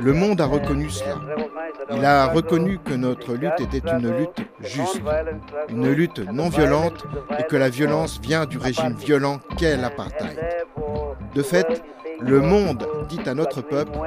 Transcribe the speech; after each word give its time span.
Le 0.00 0.12
monde 0.12 0.40
a 0.40 0.46
reconnu 0.46 0.90
cela. 0.90 1.20
Il 1.94 2.04
a 2.04 2.26
reconnu 2.26 2.78
que 2.78 2.94
notre 2.94 3.34
lutte 3.34 3.60
était 3.60 3.82
une 3.90 4.16
lutte 4.16 4.46
juste, 4.60 5.02
une 5.68 5.90
lutte 5.90 6.18
non 6.18 6.48
violente 6.48 7.04
et 7.38 7.44
que 7.44 7.56
la 7.56 7.68
violence 7.68 8.20
vient 8.20 8.46
du 8.46 8.58
régime 8.58 8.94
violent 8.94 9.40
qu'est 9.58 9.76
l'apartheid. 9.76 10.38
De 11.34 11.42
fait, 11.42 11.82
le 12.20 12.40
monde 12.40 12.86
dit 13.08 13.20
à 13.26 13.34
notre 13.34 13.60
peuple, 13.60 13.98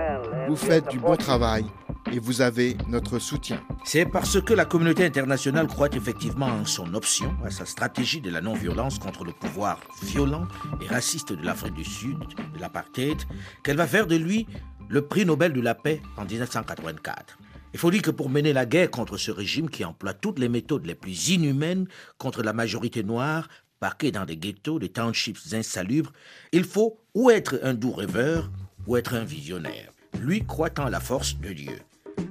vous 0.47 0.55
faites 0.55 0.87
du 0.89 0.99
bon 0.99 1.15
travail 1.15 1.65
et 2.11 2.19
vous 2.19 2.41
avez 2.41 2.77
notre 2.87 3.19
soutien. 3.19 3.61
C'est 3.83 4.05
parce 4.05 4.41
que 4.41 4.53
la 4.53 4.65
communauté 4.65 5.05
internationale 5.05 5.67
croit 5.67 5.89
effectivement 5.93 6.47
en 6.47 6.65
son 6.65 6.93
option, 6.93 7.33
à 7.45 7.51
sa 7.51 7.65
stratégie 7.65 8.21
de 8.21 8.29
la 8.29 8.41
non-violence 8.41 8.99
contre 8.99 9.23
le 9.23 9.31
pouvoir 9.31 9.79
violent 10.01 10.45
et 10.81 10.87
raciste 10.87 11.33
de 11.33 11.45
l'Afrique 11.45 11.73
du 11.73 11.83
Sud, 11.83 12.17
de 12.19 12.61
l'apartheid, 12.61 13.21
qu'elle 13.63 13.77
va 13.77 13.87
faire 13.87 14.07
de 14.07 14.15
lui 14.15 14.47
le 14.89 15.01
prix 15.01 15.25
Nobel 15.25 15.53
de 15.53 15.61
la 15.61 15.75
paix 15.75 16.01
en 16.17 16.25
1984. 16.25 17.37
Il 17.73 17.79
faut 17.79 17.91
dire 17.91 18.01
que 18.01 18.11
pour 18.11 18.29
mener 18.29 18.53
la 18.53 18.65
guerre 18.65 18.89
contre 18.89 19.17
ce 19.17 19.31
régime 19.31 19.69
qui 19.69 19.85
emploie 19.85 20.13
toutes 20.13 20.39
les 20.39 20.49
méthodes 20.49 20.85
les 20.85 20.95
plus 20.95 21.29
inhumaines 21.29 21.87
contre 22.17 22.41
la 22.41 22.53
majorité 22.53 23.03
noire, 23.03 23.49
parquée 23.79 24.11
dans 24.11 24.25
des 24.25 24.37
ghettos, 24.37 24.79
des 24.79 24.89
townships 24.89 25.53
insalubres, 25.53 26.13
il 26.51 26.63
faut 26.63 26.99
ou 27.13 27.29
être 27.29 27.59
un 27.63 27.73
doux 27.73 27.91
rêveur 27.91 28.49
ou 28.87 28.97
être 28.97 29.13
un 29.13 29.23
visionnaire. 29.23 29.91
Lui 30.19 30.45
croit 30.45 30.79
en 30.79 30.89
la 30.89 30.99
force 30.99 31.37
de 31.39 31.53
Dieu. 31.53 31.79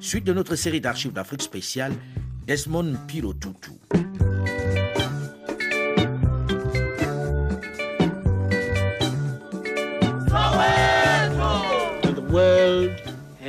Suite 0.01 0.25
de 0.25 0.33
notre 0.33 0.57
série 0.57 0.81
d'archives 0.81 1.13
d'Afrique 1.13 1.43
spéciale, 1.43 1.93
Desmond 2.47 2.95
Pilotutu. 3.07 3.73
The 3.91 4.36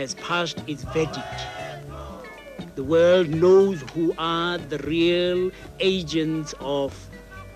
has 0.07 0.15
passed 0.15 0.59
its 0.67 0.83
verdict. 0.93 1.19
The 2.75 2.83
world 2.83 3.29
knows 3.29 3.81
who 3.93 4.13
are 4.17 4.57
the 4.57 4.77
real 4.79 5.51
agents 5.79 6.53
of 6.61 6.93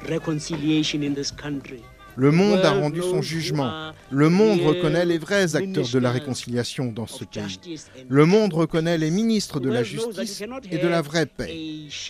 reconciliation 0.09 1.03
in 1.03 1.13
this 1.13 1.31
country. 1.31 1.83
Le 2.17 2.29
monde 2.31 2.59
a 2.65 2.71
rendu 2.71 3.01
son 3.01 3.21
jugement. 3.21 3.93
Le 4.09 4.29
monde 4.29 4.59
reconnaît 4.61 5.05
les 5.05 5.17
vrais 5.17 5.55
acteurs 5.55 5.87
de 5.87 5.99
la 5.99 6.11
réconciliation 6.11 6.91
dans 6.91 7.07
ce 7.07 7.23
pays. 7.23 7.79
Le 8.09 8.25
monde 8.25 8.53
reconnaît 8.53 8.97
les 8.97 9.11
ministres 9.11 9.61
de 9.61 9.69
la 9.69 9.83
justice 9.83 10.43
et 10.69 10.77
de 10.77 10.87
la 10.89 11.01
vraie 11.01 11.25
paix. 11.25 11.55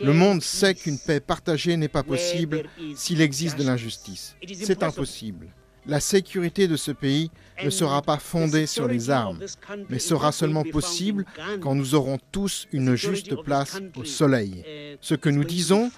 Le 0.03 0.13
monde 0.13 0.41
sait 0.41 0.73
qu'une 0.73 0.97
paix 0.97 1.19
partagée 1.19 1.77
n'est 1.77 1.87
pas 1.87 2.01
possible 2.01 2.63
s'il 2.95 3.21
existe 3.21 3.59
de 3.59 3.63
l'injustice. 3.63 4.35
C'est 4.55 4.81
impossible. 4.81 5.49
La 5.87 5.99
sécurité 5.99 6.67
de 6.67 6.75
ce 6.75 6.91
pays 6.91 7.31
ne 7.63 7.69
sera 7.69 8.01
pas 8.01 8.17
fondée 8.17 8.65
sur 8.65 8.87
les 8.87 9.09
armes, 9.09 9.39
mais 9.89 9.99
sera 9.99 10.31
seulement 10.31 10.63
possible 10.63 11.25
quand 11.59 11.75
nous 11.75 11.95
aurons 11.95 12.19
tous 12.31 12.67
une 12.71 12.95
juste 12.95 13.35
place 13.43 13.79
au 13.95 14.03
soleil. 14.03 14.63
Ce 15.01 15.15
que 15.15 15.29
nous 15.29 15.43
disons 15.43 15.91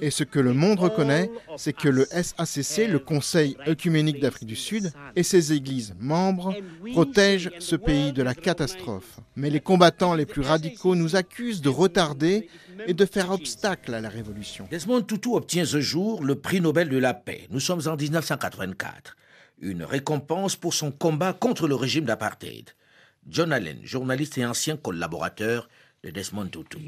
et 0.00 0.10
ce 0.10 0.24
que 0.24 0.38
le 0.38 0.52
monde 0.52 0.80
reconnaît, 0.80 1.30
c'est 1.56 1.72
que 1.72 1.88
le 1.88 2.06
SACC, 2.06 2.88
le 2.88 2.98
Conseil 2.98 3.56
œcuménique 3.66 4.20
d'Afrique 4.20 4.48
du 4.48 4.56
Sud, 4.56 4.92
et 5.16 5.22
ses 5.22 5.52
églises 5.52 5.94
membres 6.00 6.54
protègent 6.92 7.50
ce 7.58 7.76
pays 7.76 8.12
de 8.12 8.22
la 8.22 8.34
catastrophe. 8.34 9.20
Mais 9.36 9.50
les 9.50 9.60
combattants 9.60 10.14
les 10.14 10.26
plus 10.26 10.42
radicaux 10.42 10.94
nous 10.94 11.16
accusent 11.16 11.62
de 11.62 11.68
retarder 11.68 12.48
et 12.86 12.94
de 12.94 13.04
faire 13.06 13.30
obstacle 13.30 13.94
à 13.94 14.00
la 14.00 14.08
révolution. 14.08 14.66
Desmond 14.70 15.02
Tutu 15.02 15.30
obtient 15.30 15.64
ce 15.64 15.80
jour 15.80 16.22
le 16.22 16.34
prix 16.34 16.60
Nobel 16.60 16.88
de 16.88 16.98
la 16.98 17.14
paix. 17.14 17.46
Nous 17.50 17.60
sommes 17.60 17.82
en 17.86 17.96
1984 17.96 19.16
une 19.60 19.84
récompense 19.84 20.56
pour 20.56 20.74
son 20.74 20.90
combat 20.90 21.32
contre 21.32 21.68
le 21.68 21.74
régime 21.74 22.04
d'apartheid. 22.04 22.70
John 23.28 23.52
Allen, 23.52 23.80
journaliste 23.82 24.38
et 24.38 24.46
ancien 24.46 24.76
collaborateur 24.76 25.68
de 26.02 26.10
Desmond 26.10 26.48
Tutu. 26.48 26.78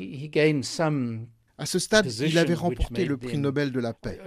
À 1.59 1.67
ce 1.67 1.79
stade, 1.79 2.11
il 2.21 2.39
avait 2.39 2.55
remporté 2.55 3.05
le 3.05 3.17
prix 3.17 3.39
Nobel 3.39 3.73
de 3.73 3.81
la 3.81 3.93
paix, 3.93 4.19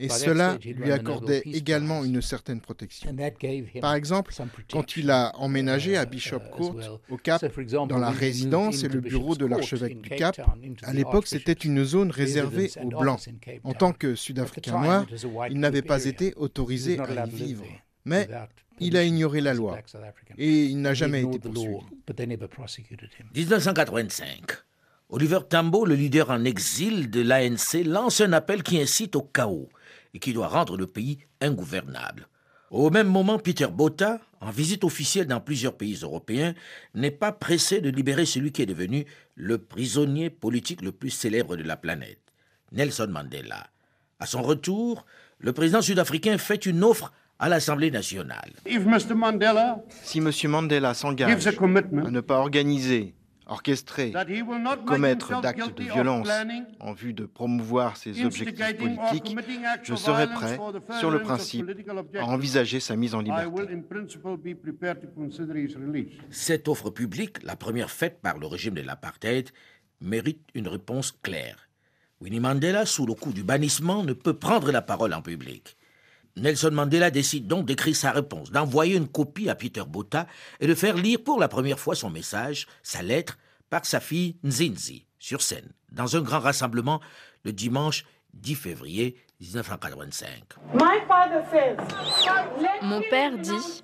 et 0.00 0.08
cela 0.08 0.58
lui 0.64 0.92
accordait 0.92 1.42
également 1.44 2.04
une 2.04 2.22
certaine 2.22 2.60
protection. 2.60 3.14
Par 3.80 3.94
exemple, 3.94 4.32
quand 4.70 4.96
il 4.96 5.10
a 5.10 5.32
emménagé 5.36 5.96
à 5.96 6.06
Bishop 6.06 6.40
Court, 6.52 7.00
au 7.10 7.16
Cap, 7.16 7.44
dans 7.88 7.98
la 7.98 8.10
résidence 8.10 8.82
et 8.82 8.88
le 8.88 9.00
bureau 9.00 9.34
de 9.34 9.46
l'archevêque 9.46 10.00
du 10.00 10.10
Cap, 10.10 10.40
à 10.82 10.92
l'époque, 10.92 11.26
c'était 11.26 11.52
une 11.52 11.84
zone 11.84 12.10
réservée 12.10 12.70
aux 12.82 12.88
Blancs. 12.88 13.28
En 13.62 13.74
tant 13.74 13.92
que 13.92 14.14
Sud-Africain 14.14 14.80
noir, 14.80 15.06
il 15.50 15.60
n'avait 15.60 15.82
pas 15.82 16.04
été 16.04 16.34
autorisé 16.36 16.98
à 16.98 17.26
y 17.26 17.30
vivre. 17.30 17.64
Mais 18.06 18.28
il 18.80 18.96
a 18.96 19.04
ignoré 19.04 19.40
la 19.40 19.54
loi 19.54 19.78
et 20.36 20.64
il 20.64 20.80
n'a 20.80 20.94
jamais 20.94 21.22
été 21.22 21.38
poursuivi. 21.38 21.78
1985. 23.34 24.64
Oliver 25.14 25.38
Tambo, 25.48 25.86
le 25.86 25.94
leader 25.94 26.28
en 26.30 26.44
exil 26.44 27.08
de 27.08 27.20
l'ANC, 27.20 27.84
lance 27.86 28.20
un 28.20 28.32
appel 28.32 28.64
qui 28.64 28.80
incite 28.80 29.14
au 29.14 29.22
chaos 29.22 29.68
et 30.12 30.18
qui 30.18 30.32
doit 30.32 30.48
rendre 30.48 30.76
le 30.76 30.88
pays 30.88 31.18
ingouvernable. 31.40 32.26
Au 32.72 32.90
même 32.90 33.06
moment, 33.06 33.38
Peter 33.38 33.68
Botta, 33.68 34.18
en 34.40 34.50
visite 34.50 34.82
officielle 34.82 35.28
dans 35.28 35.38
plusieurs 35.38 35.76
pays 35.76 36.00
européens, 36.02 36.52
n'est 36.94 37.12
pas 37.12 37.30
pressé 37.30 37.80
de 37.80 37.90
libérer 37.90 38.26
celui 38.26 38.50
qui 38.50 38.62
est 38.62 38.66
devenu 38.66 39.04
le 39.36 39.58
prisonnier 39.58 40.30
politique 40.30 40.82
le 40.82 40.90
plus 40.90 41.10
célèbre 41.10 41.56
de 41.56 41.62
la 41.62 41.76
planète, 41.76 42.32
Nelson 42.72 43.06
Mandela. 43.08 43.68
À 44.18 44.26
son 44.26 44.42
retour, 44.42 45.06
le 45.38 45.52
président 45.52 45.80
sud-africain 45.80 46.38
fait 46.38 46.66
une 46.66 46.82
offre 46.82 47.12
à 47.38 47.48
l'Assemblée 47.48 47.92
nationale. 47.92 48.50
Si 50.02 50.18
M. 50.18 50.32
Mandela 50.48 50.92
s'engage 50.92 51.46
à 51.46 52.10
ne 52.10 52.20
pas 52.20 52.38
organiser 52.38 53.14
orchestrer, 53.46 54.12
commettre 54.86 55.40
d'actes 55.40 55.76
de 55.76 55.84
violence 55.84 56.28
en 56.80 56.92
vue 56.92 57.12
de 57.12 57.26
promouvoir 57.26 57.96
ses 57.96 58.24
objectifs 58.24 58.76
politiques, 58.76 59.36
je 59.82 59.94
serai 59.94 60.26
prêt, 60.28 60.58
sur 60.98 61.10
le 61.10 61.22
principe, 61.22 61.70
à 62.18 62.24
envisager 62.24 62.80
sa 62.80 62.96
mise 62.96 63.14
en 63.14 63.20
liberté. 63.20 63.50
Cette 66.30 66.68
offre 66.68 66.90
publique, 66.90 67.42
la 67.42 67.56
première 67.56 67.90
faite 67.90 68.20
par 68.22 68.38
le 68.38 68.46
régime 68.46 68.74
de 68.74 68.82
l'apartheid, 68.82 69.50
mérite 70.00 70.42
une 70.54 70.68
réponse 70.68 71.12
claire. 71.22 71.68
Winnie 72.20 72.40
Mandela, 72.40 72.86
sous 72.86 73.06
le 73.06 73.14
coup 73.14 73.32
du 73.32 73.42
bannissement, 73.42 74.02
ne 74.04 74.12
peut 74.12 74.34
prendre 74.34 74.70
la 74.72 74.82
parole 74.82 75.12
en 75.12 75.22
public. 75.22 75.76
Nelson 76.36 76.72
Mandela 76.72 77.10
décide 77.10 77.46
donc 77.46 77.66
d'écrire 77.66 77.94
sa 77.94 78.10
réponse, 78.10 78.50
d'envoyer 78.50 78.96
une 78.96 79.08
copie 79.08 79.48
à 79.48 79.54
Peter 79.54 79.84
Botha 79.86 80.26
et 80.60 80.66
de 80.66 80.74
faire 80.74 80.96
lire 80.96 81.20
pour 81.22 81.38
la 81.38 81.48
première 81.48 81.78
fois 81.78 81.94
son 81.94 82.10
message, 82.10 82.66
sa 82.82 83.02
lettre, 83.02 83.38
par 83.70 83.86
sa 83.86 84.00
fille 84.00 84.36
Nzinzi, 84.44 85.06
sur 85.18 85.42
scène, 85.42 85.72
dans 85.92 86.16
un 86.16 86.20
grand 86.22 86.40
rassemblement 86.40 87.00
le 87.44 87.52
dimanche 87.52 88.04
10 88.34 88.54
février 88.56 89.16
1985. 89.40 90.28
Mon 92.82 93.00
père 93.10 93.38
dit 93.38 93.82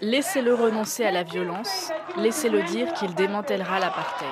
Laissez-le 0.00 0.54
renoncer 0.54 1.04
à 1.04 1.12
la 1.12 1.22
violence, 1.22 1.92
laissez-le 2.16 2.64
dire 2.64 2.92
qu'il 2.94 3.14
démantèlera 3.14 3.78
l'apartheid. 3.78 4.28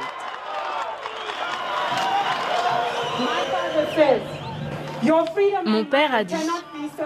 Mon 5.67 5.85
père 5.85 6.15
a 6.15 6.25
dit 6.25 6.35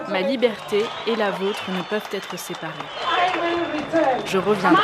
Ma 0.09 0.21
liberté 0.21 0.83
et 1.07 1.15
la 1.15 1.31
vôtre 1.31 1.71
ne 1.71 1.81
peuvent 1.83 2.09
être 2.11 2.37
séparées. 2.37 2.73
Je 4.25 4.37
reviendrai. 4.37 4.83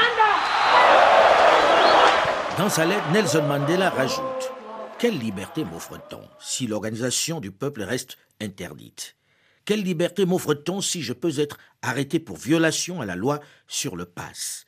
Dans 2.57 2.69
sa 2.69 2.85
lettre, 2.85 3.03
Nelson 3.11 3.43
Mandela 3.43 3.89
rajoute 3.89 4.51
Quelle 4.97 5.17
liberté 5.17 5.63
m'offre-t-on 5.63 6.21
si 6.39 6.67
l'organisation 6.67 7.39
du 7.39 7.51
peuple 7.51 7.83
reste 7.83 8.17
interdite? 8.41 9.15
Quelle 9.65 9.83
liberté 9.83 10.25
m'offre-t-on 10.25 10.81
si 10.81 11.01
je 11.01 11.13
peux 11.13 11.39
être 11.39 11.57
arrêté 11.81 12.19
pour 12.19 12.37
violation 12.37 13.01
à 13.01 13.05
la 13.05 13.15
loi 13.15 13.39
sur 13.67 13.95
le 13.95 14.05
pass? 14.05 14.65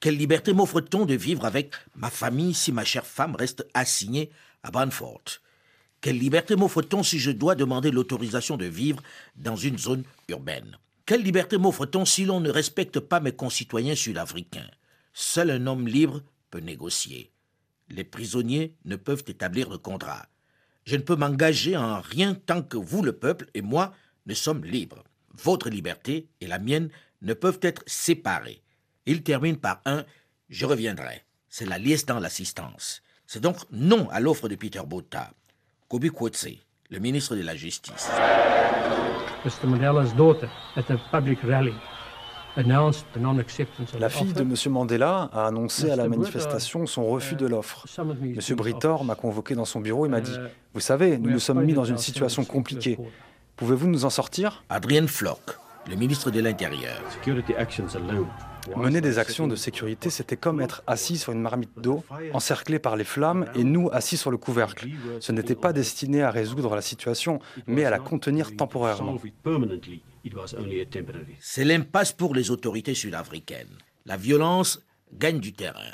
Quelle 0.00 0.16
liberté 0.16 0.52
m'offre-t-on 0.52 1.06
de 1.06 1.14
vivre 1.14 1.44
avec 1.44 1.74
ma 1.94 2.10
famille 2.10 2.54
si 2.54 2.72
ma 2.72 2.84
chère 2.84 3.06
femme 3.06 3.36
reste 3.36 3.66
assignée 3.74 4.30
à 4.62 4.70
Banford 4.70 5.22
quelle 6.00 6.18
liberté 6.18 6.56
m'offre-t-on 6.56 7.02
si 7.02 7.18
je 7.18 7.30
dois 7.30 7.54
demander 7.54 7.90
l'autorisation 7.90 8.56
de 8.56 8.64
vivre 8.64 9.02
dans 9.36 9.56
une 9.56 9.78
zone 9.78 10.04
urbaine? 10.28 10.78
Quelle 11.04 11.22
liberté 11.22 11.58
m'offre-t-on 11.58 12.06
si 12.06 12.24
l'on 12.24 12.40
ne 12.40 12.48
respecte 12.48 13.00
pas 13.00 13.20
mes 13.20 13.32
concitoyens 13.32 13.94
sud-africains? 13.94 14.70
Seul 15.12 15.50
un 15.50 15.66
homme 15.66 15.86
libre 15.86 16.22
peut 16.50 16.60
négocier. 16.60 17.30
Les 17.90 18.04
prisonniers 18.04 18.76
ne 18.86 18.96
peuvent 18.96 19.24
établir 19.26 19.68
de 19.68 19.76
contrat. 19.76 20.26
Je 20.84 20.96
ne 20.96 21.02
peux 21.02 21.16
m'engager 21.16 21.76
en 21.76 22.00
rien 22.00 22.34
tant 22.34 22.62
que 22.62 22.78
vous, 22.78 23.02
le 23.02 23.12
peuple, 23.12 23.50
et 23.52 23.60
moi, 23.60 23.92
nous 24.24 24.34
sommes 24.34 24.64
libres. 24.64 25.04
Votre 25.34 25.68
liberté 25.68 26.28
et 26.40 26.46
la 26.46 26.58
mienne 26.58 26.88
ne 27.20 27.34
peuvent 27.34 27.60
être 27.60 27.82
séparées. 27.86 28.62
Il 29.04 29.22
termine 29.22 29.58
par 29.58 29.82
un 29.84 30.06
Je 30.48 30.64
reviendrai. 30.64 31.26
C'est 31.50 31.66
la 31.66 31.78
liesse 31.78 32.06
dans 32.06 32.20
l'assistance. 32.20 33.02
C'est 33.26 33.40
donc 33.40 33.58
non 33.70 34.08
à 34.08 34.20
l'offre 34.20 34.48
de 34.48 34.54
Peter 34.54 34.82
Botha. 34.86 35.34
Kobi 35.90 36.08
Kwotse, 36.10 36.50
le 36.88 37.00
ministre 37.00 37.34
de 37.34 37.42
la 37.42 37.56
Justice. 37.56 38.12
La 43.98 44.08
fille 44.08 44.32
de 44.32 44.42
M. 44.42 44.54
Mandela 44.68 45.28
a 45.32 45.48
annoncé 45.48 45.90
à 45.90 45.96
la 45.96 46.06
manifestation 46.06 46.86
son 46.86 47.06
refus 47.06 47.34
de 47.34 47.46
l'offre. 47.48 47.86
M. 47.98 48.56
Brittor 48.56 49.04
m'a 49.04 49.16
convoqué 49.16 49.56
dans 49.56 49.64
son 49.64 49.80
bureau 49.80 50.06
et 50.06 50.08
m'a 50.08 50.20
dit 50.20 50.36
Vous 50.74 50.80
savez, 50.80 51.18
nous 51.18 51.30
nous 51.30 51.40
sommes 51.40 51.64
mis 51.64 51.74
dans 51.74 51.84
une 51.84 51.98
situation 51.98 52.44
compliquée. 52.44 52.96
Pouvez-vous 53.56 53.88
nous 53.88 54.04
en 54.04 54.10
sortir? 54.10 54.62
Adrien 54.68 55.08
Flock, 55.08 55.58
le 55.88 55.96
ministre 55.96 56.30
de 56.30 56.38
l'Intérieur. 56.38 57.02
Mener 58.76 59.00
des 59.00 59.18
actions 59.18 59.46
de 59.46 59.56
sécurité, 59.56 60.10
c'était 60.10 60.36
comme 60.36 60.60
être 60.60 60.82
assis 60.86 61.18
sur 61.18 61.32
une 61.32 61.40
marmite 61.40 61.78
d'eau, 61.78 62.04
encerclé 62.32 62.78
par 62.78 62.96
les 62.96 63.04
flammes, 63.04 63.46
et 63.54 63.64
nous 63.64 63.88
assis 63.92 64.16
sur 64.16 64.30
le 64.30 64.36
couvercle. 64.36 64.88
Ce 65.20 65.32
n'était 65.32 65.54
pas 65.54 65.72
destiné 65.72 66.22
à 66.22 66.30
résoudre 66.30 66.74
la 66.74 66.82
situation, 66.82 67.40
mais 67.66 67.84
à 67.84 67.90
la 67.90 67.98
contenir 67.98 68.56
temporairement. 68.56 69.18
C'est 71.38 71.64
l'impasse 71.64 72.12
pour 72.12 72.34
les 72.34 72.50
autorités 72.50 72.94
sud-africaines. 72.94 73.78
La 74.06 74.16
violence 74.16 74.80
gagne 75.12 75.40
du 75.40 75.52
terrain. 75.52 75.92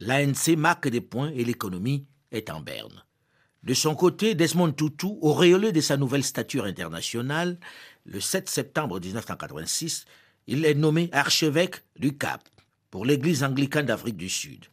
L'ANC 0.00 0.56
marque 0.56 0.88
des 0.88 1.00
points 1.00 1.30
et 1.30 1.44
l'économie 1.44 2.06
est 2.30 2.50
en 2.50 2.60
berne. 2.60 3.02
De 3.64 3.74
son 3.74 3.96
côté, 3.96 4.34
Desmond 4.34 4.72
Tutu, 4.72 5.08
auréolé 5.20 5.72
de 5.72 5.80
sa 5.80 5.96
nouvelle 5.96 6.22
stature 6.22 6.64
internationale, 6.64 7.58
le 8.04 8.20
7 8.20 8.48
septembre 8.48 9.00
1986, 9.00 10.06
il 10.48 10.64
est 10.64 10.74
nommé 10.74 11.10
archevêque 11.12 11.82
du 11.96 12.16
Cap 12.16 12.42
pour 12.90 13.04
l'Église 13.04 13.44
anglicane 13.44 13.84
d'Afrique 13.84 14.16
du 14.16 14.30
Sud, 14.30 14.64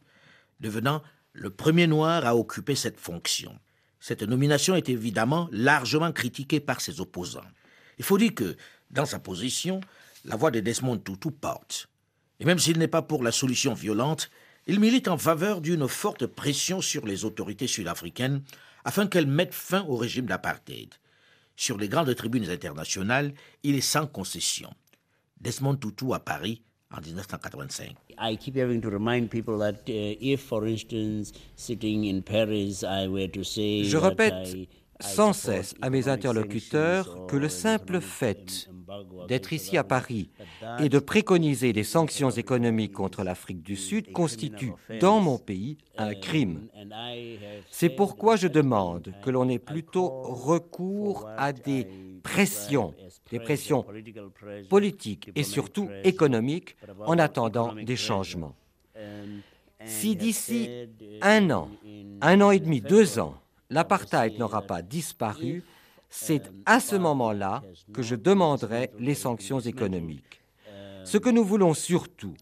devenant 0.58 1.02
le 1.34 1.50
premier 1.50 1.86
noir 1.86 2.24
à 2.24 2.34
occuper 2.34 2.74
cette 2.74 2.98
fonction. 2.98 3.54
Cette 4.00 4.22
nomination 4.22 4.74
est 4.74 4.88
évidemment 4.88 5.50
largement 5.52 6.12
critiquée 6.12 6.60
par 6.60 6.80
ses 6.80 7.02
opposants. 7.02 7.44
Il 7.98 8.06
faut 8.06 8.16
dire 8.16 8.34
que, 8.34 8.56
dans 8.90 9.04
sa 9.04 9.18
position, 9.18 9.82
la 10.24 10.36
voix 10.36 10.50
de 10.50 10.60
Desmond 10.60 10.96
Tutu 10.96 11.30
porte. 11.30 11.88
Et 12.40 12.46
même 12.46 12.58
s'il 12.58 12.78
n'est 12.78 12.88
pas 12.88 13.02
pour 13.02 13.22
la 13.22 13.32
solution 13.32 13.74
violente, 13.74 14.30
il 14.66 14.80
milite 14.80 15.08
en 15.08 15.18
faveur 15.18 15.60
d'une 15.60 15.88
forte 15.88 16.26
pression 16.26 16.80
sur 16.80 17.04
les 17.04 17.26
autorités 17.26 17.66
sud-africaines 17.66 18.42
afin 18.84 19.06
qu'elles 19.06 19.26
mettent 19.26 19.54
fin 19.54 19.84
au 19.84 19.96
régime 19.96 20.26
d'apartheid. 20.26 20.94
Sur 21.54 21.76
les 21.76 21.88
grandes 21.88 22.14
tribunes 22.14 22.48
internationales, 22.48 23.34
il 23.62 23.74
est 23.74 23.82
sans 23.82 24.06
concession. 24.06 24.72
Desmond 25.40 25.76
Tutu 25.76 26.12
à 26.12 26.18
Paris 26.18 26.62
en 26.90 27.00
1985. 27.00 27.96
I 28.18 28.36
keep 28.36 28.56
having 28.56 28.80
to 28.80 28.90
remind 28.90 29.28
people 29.28 29.58
that 29.58 29.88
uh, 29.88 30.16
if, 30.20 30.42
for 30.42 30.66
instance, 30.66 31.32
sitting 31.56 32.04
in 32.04 32.22
Paris, 32.22 32.82
I 32.82 33.08
were 33.08 33.28
to 33.28 33.42
say 33.44 33.84
Je 33.84 33.96
répète 33.96 34.68
sans 35.00 35.32
cesse 35.32 35.74
à 35.82 35.90
mes 35.90 36.08
interlocuteurs 36.08 37.26
que 37.26 37.36
le 37.36 37.48
simple 37.48 38.00
fait 38.00 38.68
d'être 39.28 39.52
ici 39.52 39.76
à 39.76 39.84
Paris 39.84 40.30
et 40.78 40.88
de 40.88 40.98
préconiser 40.98 41.72
des 41.72 41.84
sanctions 41.84 42.30
économiques 42.30 42.92
contre 42.92 43.22
l'Afrique 43.24 43.62
du 43.62 43.76
Sud 43.76 44.12
constitue, 44.12 44.72
dans 45.00 45.20
mon 45.20 45.38
pays, 45.38 45.76
un 45.98 46.14
crime. 46.14 46.68
C'est 47.70 47.90
pourquoi 47.90 48.36
je 48.36 48.48
demande 48.48 49.12
que 49.22 49.30
l'on 49.30 49.48
ait 49.48 49.58
plutôt 49.58 50.08
recours 50.22 51.28
à 51.36 51.52
des 51.52 51.86
pressions, 52.26 52.94
des 53.30 53.40
pressions 53.40 53.84
politiques 54.68 55.30
et 55.34 55.42
surtout 55.42 55.88
économiques 56.04 56.76
en 57.04 57.18
attendant 57.18 57.74
des 57.74 57.96
changements. 57.96 58.54
Si 59.84 60.16
d'ici 60.16 60.70
un 61.22 61.50
an, 61.50 61.70
un 62.20 62.40
an 62.40 62.50
et 62.50 62.58
demi, 62.58 62.80
deux 62.80 63.18
ans, 63.18 63.34
l'apartheid 63.70 64.38
n'aura 64.38 64.62
pas 64.62 64.82
disparu, 64.82 65.62
c'est 66.08 66.42
à 66.64 66.80
ce 66.80 66.96
moment-là 66.96 67.62
que 67.92 68.02
je 68.02 68.14
demanderai 68.14 68.90
les 68.98 69.14
sanctions 69.14 69.60
économiques. 69.60 70.40
Ce 71.04 71.18
que 71.18 71.30
nous 71.30 71.44
voulons 71.44 71.74
surtout, 71.74 72.34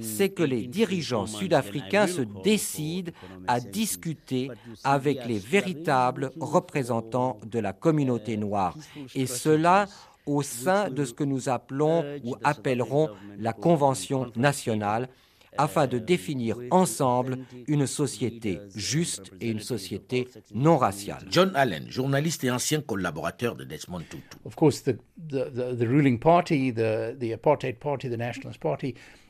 c'est 0.00 0.28
que 0.30 0.42
les 0.42 0.66
dirigeants 0.66 1.26
sud-africains 1.26 2.06
se 2.06 2.22
décident 2.44 3.12
à 3.46 3.60
discuter 3.60 4.50
avec 4.84 5.24
les 5.26 5.38
véritables 5.38 6.30
représentants 6.40 7.38
de 7.44 7.58
la 7.58 7.72
communauté 7.72 8.36
noire, 8.36 8.76
et 9.14 9.26
cela 9.26 9.86
au 10.26 10.42
sein 10.42 10.90
de 10.90 11.04
ce 11.04 11.12
que 11.14 11.24
nous 11.24 11.48
appelons 11.48 12.04
ou 12.24 12.34
appellerons 12.42 13.08
la 13.38 13.52
Convention 13.52 14.30
nationale 14.36 15.08
afin 15.58 15.86
de 15.86 15.98
définir 15.98 16.56
ensemble 16.70 17.38
une 17.66 17.86
société 17.86 18.60
juste 18.74 19.32
et 19.40 19.50
une 19.50 19.60
société 19.60 20.28
non 20.54 20.76
raciale. 20.76 21.24
John 21.30 21.52
Allen, 21.54 21.90
journaliste 21.90 22.44
et 22.44 22.50
ancien 22.50 22.80
collaborateur 22.80 23.56
de 23.56 23.64
Desmond 23.64 24.00
Tutu. 24.00 24.22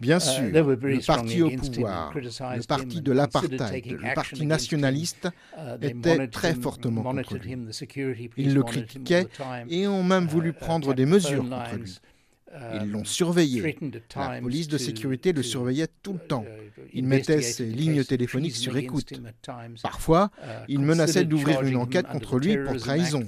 Bien 0.00 0.19
uh, 0.19 0.20
sûr, 0.20 0.43
le 0.52 1.06
parti 1.06 1.43
au 1.43 1.50
pouvoir, 1.50 2.12
le 2.14 2.67
parti 2.67 3.00
de 3.00 3.12
l'apartheid, 3.12 3.90
le 3.90 4.14
parti 4.14 4.46
nationaliste 4.46 5.29
uh, 5.56 5.84
était 5.84 6.29
très 6.29 6.55
fortement 6.55 7.02
contre 7.02 7.37
lui. 7.38 7.56
Ils 8.37 8.55
le 8.55 8.62
critiquaient 8.62 9.26
et 9.69 9.87
ont 9.87 10.02
même 10.02 10.26
voulu 10.26 10.50
uh, 10.50 10.52
prendre 10.52 10.93
des 10.94 11.06
mesures 11.06 11.49
contre 11.49 11.76
lui. 11.76 11.99
Ils 12.75 12.91
l'ont 12.91 13.05
surveillé. 13.05 13.76
La 14.17 14.41
police 14.41 14.69
de 14.69 14.79
sécurité 14.79 15.32
le 15.32 15.43
surveillait 15.43 15.88
tout 16.03 16.14
le 16.14 16.19
temps. 16.19 16.44
Il 16.93 17.06
mettait 17.06 17.43
ses 17.43 17.67
lignes 17.67 18.05
téléphoniques 18.05 18.56
sur 18.56 18.76
écoute. 18.76 19.12
Parfois, 19.82 20.31
ils 20.69 20.81
menaçaient 20.81 21.25
d'ouvrir 21.25 21.62
une 21.62 21.76
enquête 21.76 22.06
contre 22.06 22.38
lui 22.38 22.56
pour 22.56 22.76
trahison. 22.76 23.25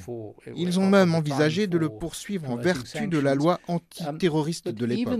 Ils 0.56 0.78
ont 0.80 0.88
même 0.88 1.14
envisagé 1.14 1.66
de 1.66 1.78
le 1.78 1.88
poursuivre 1.88 2.50
en 2.50 2.56
vertu 2.56 3.08
de 3.08 3.18
la 3.18 3.34
loi 3.34 3.60
antiterroriste 3.68 4.68
de 4.68 4.86
l'époque. 4.86 5.18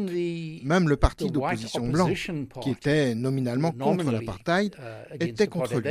Même 0.64 0.88
le 0.88 0.96
parti 0.96 1.31
d'opposition 1.31 1.88
blanche, 1.88 2.31
qui 2.62 2.70
était 2.70 3.14
nominalement 3.14 3.72
contre 3.72 4.10
l'apartheid, 4.10 4.75
était 5.20 5.46
contre 5.46 5.81
lui. 5.81 5.88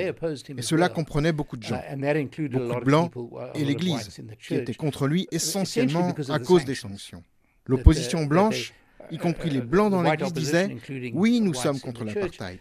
Et 0.58 0.62
cela 0.62 0.90
comprenait 0.90 1.32
beaucoup 1.32 1.58
de 1.58 1.64
gens, 1.64 1.82
beaucoup 1.96 2.80
de 2.80 2.84
blancs 2.84 3.12
et 3.56 3.66
l'Église, 3.66 4.10
qui 4.40 4.56
étaient 4.56 4.74
contre 4.74 5.08
lui 5.08 5.28
essentiellement 5.32 6.14
à 6.30 6.40
cause 6.40 6.66
des 6.66 6.76
sanctions. 6.76 7.24
L'opposition 7.68 8.26
blanche, 8.26 8.74
y 9.12 9.18
compris 9.18 9.50
les 9.50 9.62
blancs 9.62 9.92
dans 9.92 10.02
l'Église, 10.02 10.34
disait 10.34 10.78
Oui, 11.14 11.40
nous 11.40 11.54
sommes 11.54 11.80
contre 11.80 12.04
l'apartheid. 12.04 12.60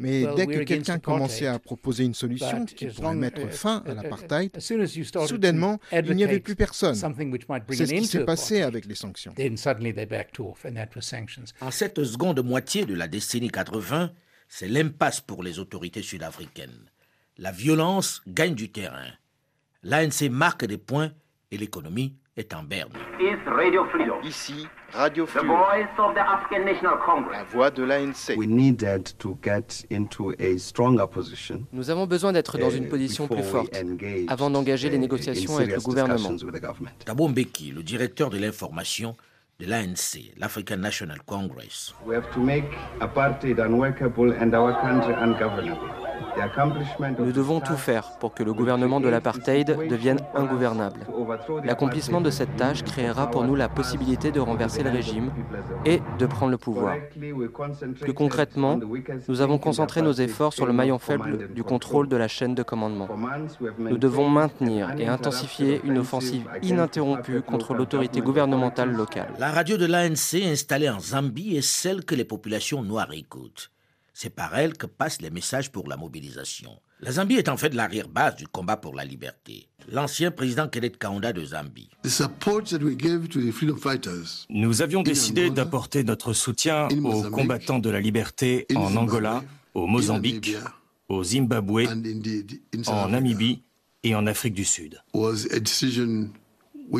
Mais 0.00 0.24
dès 0.36 0.46
que 0.46 0.62
quelqu'un 0.64 0.98
commençait 0.98 1.46
à 1.46 1.58
proposer 1.58 2.04
une 2.04 2.14
solution 2.14 2.64
qui 2.64 2.86
pourrait 2.86 3.14
mettre 3.14 3.48
fin 3.50 3.82
à 3.86 3.94
l'apartheid, 3.94 4.58
soudainement, 4.60 5.78
il 5.92 6.14
n'y 6.14 6.24
avait 6.24 6.40
plus 6.40 6.56
personne. 6.56 6.94
C'est 6.94 7.86
ce 7.86 7.94
qui 7.94 8.06
s'est 8.06 8.24
passé 8.24 8.62
avec 8.62 8.86
les 8.86 8.94
sanctions. 8.94 9.34
En 11.60 11.70
cette 11.70 12.04
seconde 12.04 12.44
moitié 12.44 12.84
de 12.84 12.94
la 12.94 13.08
décennie 13.08 13.50
80, 13.50 14.12
c'est 14.48 14.68
l'impasse 14.68 15.20
pour 15.20 15.42
les 15.42 15.58
autorités 15.58 16.02
sud-africaines. 16.02 16.90
La 17.38 17.52
violence 17.52 18.22
gagne 18.26 18.54
du 18.54 18.70
terrain. 18.70 19.10
L'ANC 19.82 20.30
marque 20.30 20.64
des 20.64 20.78
points 20.78 21.12
et 21.50 21.58
l'économie 21.58 22.16
est 22.36 22.54
en 22.54 22.62
berne. 22.62 22.90
Ici, 24.24 24.66
Radio 24.92 25.26
Fluo, 25.26 25.56
la 27.32 27.44
voix 27.44 27.70
de 27.70 27.82
l'ANC. 27.82 28.36
Nous 31.72 31.90
avons 31.90 32.06
besoin 32.06 32.32
d'être 32.32 32.58
dans 32.58 32.70
une 32.70 32.88
position 32.88 33.26
plus 33.28 33.42
forte 33.42 33.76
avant 34.28 34.50
d'engager 34.50 34.90
les 34.90 34.98
négociations 34.98 35.56
avec 35.56 35.74
le 35.74 35.80
gouvernement. 35.80 36.30
Thabo 37.04 37.28
Mbeki, 37.28 37.72
le 37.72 37.82
directeur 37.82 38.30
de 38.30 38.38
l'information 38.38 39.16
de 39.58 39.66
l'ANC, 39.66 40.34
l'African 40.36 40.76
National 40.76 41.18
Congress. 41.24 41.94
We 42.04 42.14
have 42.14 42.30
to 42.34 42.40
make 42.40 42.66
apartheid 43.00 43.58
unworkable 43.58 44.32
and 44.38 44.52
our 44.52 44.74
country 44.82 45.14
ungovernable. 45.14 46.05
Nous 47.18 47.32
devons 47.32 47.60
tout 47.60 47.76
faire 47.76 48.18
pour 48.18 48.34
que 48.34 48.42
le 48.42 48.52
gouvernement 48.52 49.00
de 49.00 49.08
l'apartheid 49.08 49.66
devienne 49.88 50.20
ingouvernable. 50.34 51.00
L'accomplissement 51.64 52.20
de 52.20 52.30
cette 52.30 52.56
tâche 52.56 52.82
créera 52.82 53.30
pour 53.30 53.44
nous 53.44 53.54
la 53.54 53.68
possibilité 53.68 54.30
de 54.30 54.40
renverser 54.40 54.82
le 54.82 54.90
régime 54.90 55.30
et 55.84 56.00
de 56.18 56.26
prendre 56.26 56.52
le 56.52 56.58
pouvoir. 56.58 56.96
Plus 58.00 58.14
concrètement, 58.14 58.78
nous 59.28 59.40
avons 59.40 59.58
concentré 59.58 60.02
nos 60.02 60.12
efforts 60.12 60.52
sur 60.52 60.66
le 60.66 60.72
maillon 60.72 60.98
faible 60.98 61.52
du 61.52 61.62
contrôle 61.62 62.08
de 62.08 62.16
la 62.16 62.28
chaîne 62.28 62.54
de 62.54 62.62
commandement. 62.62 63.08
Nous 63.78 63.98
devons 63.98 64.28
maintenir 64.28 64.94
et 64.98 65.06
intensifier 65.06 65.80
une 65.84 65.98
offensive 65.98 66.48
ininterrompue 66.62 67.42
contre 67.42 67.74
l'autorité 67.74 68.20
gouvernementale 68.20 68.92
locale. 68.92 69.32
La 69.38 69.50
radio 69.50 69.76
de 69.76 69.86
l'ANC 69.86 70.42
installée 70.44 70.88
en 70.88 71.00
Zambie 71.00 71.56
est 71.56 71.62
celle 71.62 72.04
que 72.04 72.14
les 72.14 72.24
populations 72.24 72.82
noires 72.82 73.12
écoutent. 73.12 73.70
C'est 74.18 74.30
par 74.30 74.56
elle 74.56 74.72
que 74.78 74.86
passent 74.86 75.20
les 75.20 75.28
messages 75.28 75.70
pour 75.70 75.88
la 75.88 75.98
mobilisation. 75.98 76.80
La 77.00 77.12
Zambie 77.12 77.34
est 77.34 77.50
en 77.50 77.58
fait 77.58 77.74
l'arrière-base 77.74 78.36
du 78.36 78.48
combat 78.48 78.78
pour 78.78 78.94
la 78.94 79.04
liberté. 79.04 79.68
L'ancien 79.92 80.30
président 80.30 80.68
Kenneth 80.68 80.96
Kaunda 80.96 81.34
de 81.34 81.44
Zambie. 81.44 81.90
Nous 84.48 84.80
avions 84.80 85.02
décidé 85.02 85.50
d'apporter 85.50 86.02
notre 86.02 86.32
soutien 86.32 86.88
aux 87.04 87.24
combattants 87.24 87.78
de 87.78 87.90
la 87.90 88.00
liberté 88.00 88.64
en 88.74 88.96
Angola, 88.96 89.44
au 89.74 89.86
Mozambique, 89.86 90.56
au 91.10 91.22
Zimbabwe, 91.22 91.86
en 92.86 93.08
Namibie 93.10 93.64
et 94.02 94.14
en 94.14 94.26
Afrique 94.26 94.54
du 94.54 94.64
Sud. 94.64 95.02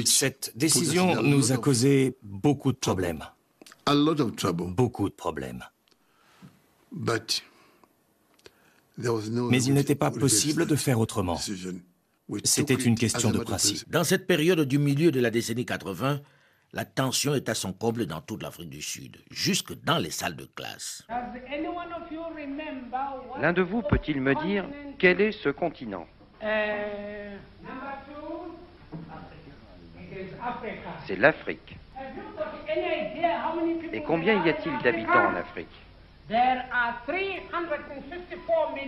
Cette 0.05 0.53
décision 0.55 1.23
nous 1.23 1.51
a 1.51 1.57
causé 1.57 2.19
beaucoup 2.23 2.73
de 2.73 2.77
problèmes. 2.77 3.25
Beaucoup 3.87 5.09
de 5.09 5.15
problèmes. 5.15 5.65
Mais 6.99 7.21
il 9.65 9.75
n'était 9.75 9.95
pas 9.95 10.11
possible 10.11 10.67
de 10.67 10.75
faire 10.77 10.99
autrement. 10.99 11.39
C'était 12.45 12.75
une 12.75 12.97
question 12.97 13.31
de 13.31 13.39
principe. 13.39 13.89
Dans 13.91 14.05
cette 14.05 14.27
période 14.27 14.61
du 14.63 14.79
milieu 14.79 15.11
de 15.11 15.21
la 15.21 15.31
décennie 15.31 15.67
80, 15.67 16.21
la 16.73 16.85
tension 16.85 17.35
est 17.35 17.49
à 17.49 17.55
son 17.55 17.73
comble 17.73 18.07
dans 18.07 18.21
toute 18.21 18.43
l'Afrique 18.43 18.71
du 18.71 18.83
Sud, 18.83 19.19
jusque 19.31 19.73
dans 19.85 19.99
les 19.99 20.11
salles 20.11 20.37
de 20.37 20.45
classe. 20.45 21.07
L'un 23.41 23.53
de 23.53 23.63
vous 23.63 23.83
peut-il 23.83 24.21
me 24.21 24.35
dire 24.47 24.69
quel 24.99 25.21
est 25.21 25.33
ce 25.33 25.51
continent? 25.51 26.07
C'est 31.07 31.17
l'Afrique. 31.17 31.79
Et 33.93 34.03
combien 34.03 34.45
y 34.45 34.51
a-t-il 34.51 34.77
d'habitants 34.83 35.29
en 35.29 35.37
Afrique? 35.37 35.69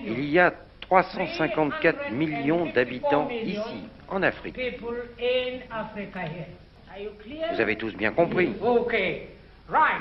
Il 0.07 0.25
y 0.25 0.38
a 0.38 0.52
354 0.80 2.11
millions 2.12 2.66
d'habitants 2.66 3.28
ici, 3.30 3.88
en 4.09 4.23
Afrique. 4.23 4.59
Vous 7.52 7.61
avez 7.61 7.76
tous 7.76 7.95
bien 7.95 8.12
compris. 8.12 8.52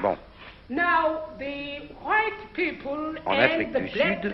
Bon. 0.02 0.18
En 3.26 3.40
Afrique 3.40 3.74
du 3.74 3.88
Sud, 3.88 4.32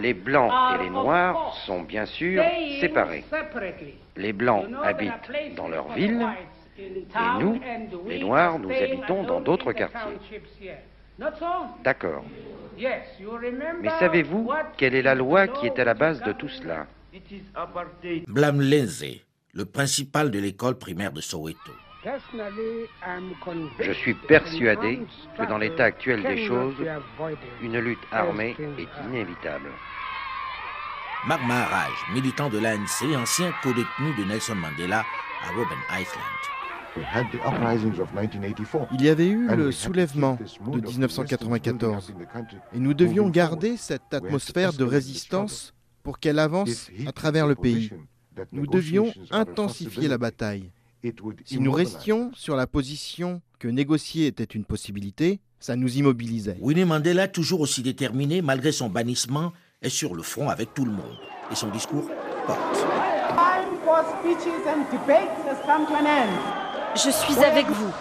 les 0.00 0.14
blancs 0.14 0.52
et 0.74 0.82
les 0.84 0.90
noirs 0.90 1.54
sont 1.64 1.82
bien 1.82 2.06
sûr 2.06 2.42
séparés. 2.80 3.24
Les 4.16 4.32
blancs 4.32 4.66
habitent 4.84 5.56
dans 5.56 5.68
leur 5.68 5.88
ville 5.94 6.24
et 6.78 7.40
nous, 7.40 7.60
les 8.06 8.18
noirs, 8.18 8.58
nous 8.58 8.70
habitons 8.70 9.24
dans 9.24 9.40
d'autres 9.40 9.72
quartiers. 9.72 10.18
D'accord. 11.82 12.24
Mais 12.78 13.88
savez-vous 13.98 14.50
quelle 14.76 14.94
est 14.94 15.02
la 15.02 15.14
loi 15.14 15.48
qui 15.48 15.66
est 15.66 15.78
à 15.78 15.84
la 15.84 15.94
base 15.94 16.22
de 16.22 16.32
tout 16.32 16.48
cela? 16.48 16.86
Blam 18.28 18.60
le 19.54 19.64
principal 19.64 20.30
de 20.30 20.38
l'école 20.38 20.76
primaire 20.76 21.12
de 21.12 21.22
Soweto. 21.22 21.72
Je 23.80 23.92
suis 23.92 24.14
persuadé 24.14 25.00
que 25.36 25.44
dans 25.44 25.58
l'état 25.58 25.84
actuel 25.84 26.22
des 26.22 26.46
choses, 26.46 26.76
une 27.62 27.78
lutte 27.78 28.06
armée 28.12 28.54
est 28.78 29.06
inévitable. 29.08 29.70
Mark 31.26 31.42
Maharaj, 31.42 31.92
militant 32.12 32.48
de 32.48 32.58
l'ANC, 32.58 33.16
ancien 33.16 33.52
co-détenu 33.62 34.14
de 34.18 34.24
Nelson 34.28 34.54
Mandela 34.54 35.04
à 35.42 35.48
Robben 35.56 35.78
Island. 35.90 36.55
Il 38.92 39.02
y 39.02 39.08
avait 39.08 39.28
eu 39.28 39.48
le 39.48 39.72
soulèvement 39.72 40.38
de 40.66 40.80
1994 40.80 42.14
et 42.72 42.78
nous 42.78 42.94
devions 42.94 43.28
garder 43.28 43.76
cette 43.76 44.12
atmosphère 44.12 44.72
de 44.72 44.84
résistance 44.84 45.74
pour 46.02 46.18
qu'elle 46.18 46.38
avance 46.38 46.90
à 47.06 47.12
travers 47.12 47.46
le 47.46 47.54
pays. 47.54 47.90
Nous 48.52 48.66
devions 48.66 49.12
intensifier 49.30 50.08
la 50.08 50.18
bataille. 50.18 50.70
Si 51.44 51.60
nous 51.60 51.72
restions 51.72 52.30
sur 52.34 52.56
la 52.56 52.66
position 52.66 53.40
que 53.58 53.68
négocier 53.68 54.26
était 54.26 54.44
une 54.44 54.64
possibilité, 54.64 55.40
ça 55.60 55.76
nous 55.76 55.98
immobilisait. 55.98 56.58
Winnie 56.60 56.84
Mandela, 56.84 57.28
toujours 57.28 57.60
aussi 57.60 57.82
déterminé 57.82 58.42
malgré 58.42 58.72
son 58.72 58.88
bannissement, 58.88 59.52
est 59.82 59.88
sur 59.88 60.14
le 60.14 60.22
front 60.22 60.48
avec 60.48 60.74
tout 60.74 60.84
le 60.84 60.92
monde. 60.92 61.18
Et 61.50 61.54
son 61.54 61.70
discours 61.70 62.08
porte. 62.46 62.86
Je 66.96 67.10
suis 67.10 67.44
avec 67.44 67.66
vous, 67.66 67.92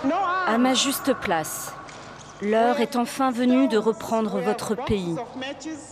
à 0.47 0.57
ma 0.57 0.73
juste 0.73 1.13
place. 1.15 1.73
L'heure 2.41 2.79
est 2.79 2.95
enfin 2.95 3.29
venue 3.29 3.67
de 3.67 3.77
reprendre 3.77 4.39
votre 4.39 4.73
pays. 4.85 5.15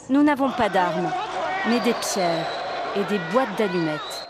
Nous 0.10 0.24
n'avons 0.24 0.50
pas 0.50 0.70
d'armes, 0.70 1.12
mais 1.68 1.82
des 1.82 1.94
pierres 1.94 2.48
et 2.96 3.04
des 3.06 3.20
boîtes 3.34 3.58
d'allumettes. 3.58 4.30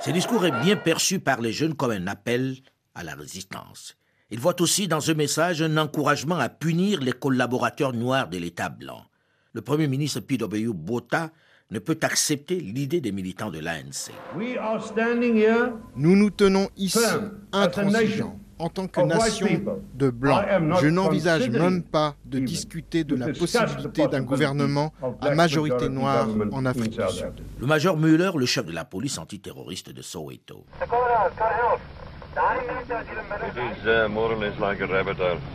Ce 0.00 0.10
discours 0.10 0.46
est 0.46 0.60
bien 0.62 0.76
perçu 0.76 1.18
par 1.18 1.42
les 1.42 1.52
jeunes 1.52 1.74
comme 1.74 1.90
un 1.90 2.06
appel 2.06 2.56
à 2.94 3.04
la 3.04 3.14
résistance. 3.14 3.96
Ils 4.30 4.40
voient 4.40 4.60
aussi 4.62 4.88
dans 4.88 5.00
ce 5.00 5.12
message 5.12 5.60
un 5.60 5.76
encouragement 5.76 6.38
à 6.38 6.48
punir 6.48 7.00
les 7.00 7.12
collaborateurs 7.12 7.92
noirs 7.92 8.28
de 8.28 8.38
l'État 8.38 8.70
blanc. 8.70 9.04
Le 9.52 9.60
Premier 9.60 9.86
ministre 9.86 10.20
P.W. 10.20 10.72
Bota 10.72 11.30
ne 11.70 11.78
peut 11.78 11.98
accepter 12.02 12.56
l'idée 12.56 13.00
des 13.00 13.12
militants 13.12 13.50
de 13.50 13.58
l'ANC. 13.58 14.12
Nous 15.96 16.16
nous 16.16 16.30
tenons 16.30 16.68
ici, 16.78 16.98
intransigeants, 17.52 18.38
en 18.58 18.70
tant 18.70 18.86
que 18.86 19.00
nation 19.02 19.78
de 19.94 20.08
blancs. 20.08 20.44
Je 20.80 20.88
n'envisage 20.88 21.50
même 21.50 21.82
pas 21.82 22.14
de 22.24 22.38
discuter 22.38 23.04
de 23.04 23.16
la 23.16 23.28
possibilité 23.28 24.08
d'un 24.08 24.22
gouvernement 24.22 24.92
à 25.20 25.34
majorité 25.34 25.88
noire 25.88 26.28
en 26.52 26.64
Afrique 26.64 26.98
du 26.98 27.08
Sud. 27.12 27.32
Le 27.58 27.66
major 27.66 27.96
Mueller, 27.98 28.30
le 28.34 28.46
chef 28.46 28.64
de 28.64 28.72
la 28.72 28.84
police 28.84 29.18
antiterroriste 29.18 29.90
de 29.90 30.02
Soweto. 30.02 30.64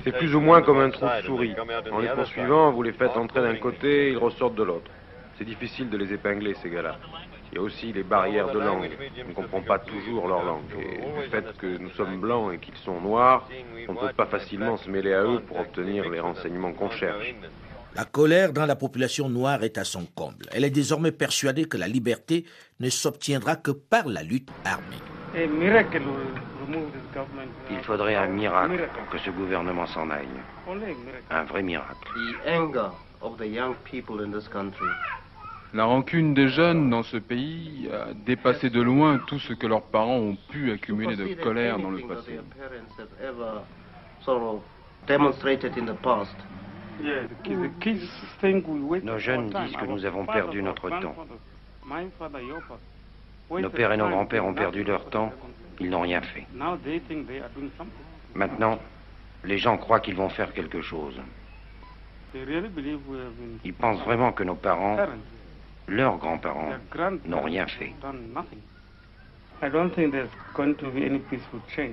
C'est 0.03 0.11
plus 0.11 0.35
ou 0.35 0.41
moins 0.41 0.61
comme 0.61 0.79
un 0.79 0.89
trou 0.89 1.05
de 1.05 1.25
souris. 1.25 1.55
En 1.91 1.99
les 1.99 2.09
poursuivant, 2.09 2.71
vous 2.71 2.83
les 2.83 2.91
faites 2.93 3.15
entrer 3.15 3.41
d'un 3.41 3.55
côté, 3.55 4.11
ils 4.11 4.17
ressortent 4.17 4.55
de 4.55 4.63
l'autre. 4.63 4.91
C'est 5.43 5.49
difficile 5.49 5.89
de 5.89 5.97
les 5.97 6.13
épingler, 6.13 6.55
ces 6.61 6.69
gars-là. 6.69 6.95
Il 7.51 7.55
y 7.55 7.57
a 7.59 7.61
aussi 7.61 7.91
les 7.91 8.03
barrières 8.03 8.49
de 8.53 8.59
langue. 8.59 8.89
On 9.25 9.27
ne 9.27 9.33
comprend 9.33 9.61
pas 9.61 9.77
toujours 9.77 10.29
leur 10.29 10.41
langue. 10.41 10.63
Et 10.79 11.01
le 11.21 11.29
fait 11.29 11.57
que 11.57 11.77
nous 11.79 11.89
sommes 11.89 12.21
blancs 12.21 12.53
et 12.53 12.59
qu'ils 12.59 12.77
sont 12.77 13.01
noirs, 13.01 13.49
on 13.89 13.93
ne 13.93 13.99
peut 13.99 14.13
pas 14.15 14.25
facilement 14.25 14.77
se 14.77 14.89
mêler 14.89 15.13
à 15.13 15.23
eux 15.23 15.41
pour 15.41 15.59
obtenir 15.59 16.09
les 16.09 16.21
renseignements 16.21 16.71
qu'on 16.71 16.89
cherche. 16.91 17.35
La 17.93 18.05
colère 18.05 18.53
dans 18.53 18.65
la 18.65 18.77
population 18.77 19.27
noire 19.27 19.65
est 19.65 19.77
à 19.77 19.83
son 19.83 20.05
comble. 20.15 20.45
Elle 20.53 20.63
est 20.63 20.69
désormais 20.69 21.11
persuadée 21.11 21.65
que 21.65 21.75
la 21.75 21.89
liberté 21.89 22.45
ne 22.79 22.89
s'obtiendra 22.89 23.57
que 23.57 23.71
par 23.71 24.07
la 24.07 24.23
lutte 24.23 24.49
armée. 24.63 25.01
Il 27.69 27.83
faudrait 27.83 28.15
un 28.15 28.27
miracle 28.27 28.87
pour 28.93 29.09
que 29.09 29.17
ce 29.17 29.29
gouvernement 29.29 29.87
s'en 29.87 30.09
aille. 30.09 30.25
Un 31.29 31.43
vrai 31.43 31.61
miracle. 31.61 32.07
La 35.73 35.85
rancune 35.85 36.35
des 36.35 36.49
jeunes 36.49 36.91
dans 36.91 37.01
ce 37.01 37.17
pays 37.17 37.89
a 37.91 38.13
dépassé 38.13 38.69
de 38.69 38.79
loin 38.79 39.17
tout 39.25 39.39
ce 39.39 39.53
que 39.53 39.65
leurs 39.65 39.81
parents 39.81 40.17
ont 40.17 40.37
pu 40.49 40.71
accumuler 40.71 41.15
de 41.15 41.33
colère 41.41 41.79
dans 41.79 41.89
le 41.89 42.01
passé. 42.01 42.39
Nos 49.03 49.17
jeunes 49.17 49.49
disent 49.49 49.75
que 49.75 49.85
nous 49.85 50.05
avons 50.05 50.25
perdu 50.27 50.61
notre 50.61 50.89
temps. 50.89 51.15
Nos 53.49 53.69
pères 53.69 53.91
et 53.91 53.97
nos 53.97 54.09
grands-pères 54.09 54.45
ont 54.45 54.53
perdu 54.53 54.83
leur 54.83 55.09
temps, 55.09 55.33
ils 55.79 55.89
n'ont 55.89 56.01
rien 56.01 56.21
fait. 56.21 56.45
Maintenant, 58.35 58.79
les 59.43 59.57
gens 59.57 59.77
croient 59.77 59.99
qu'ils 59.99 60.15
vont 60.15 60.29
faire 60.29 60.53
quelque 60.53 60.81
chose. 60.81 61.19
Ils 63.63 63.73
pensent 63.73 64.03
vraiment 64.03 64.31
que 64.31 64.43
nos 64.43 64.55
parents, 64.55 64.97
leurs 65.87 66.17
grands-parents, 66.17 66.73
n'ont 67.25 67.41
rien 67.41 67.67
fait. 67.67 67.93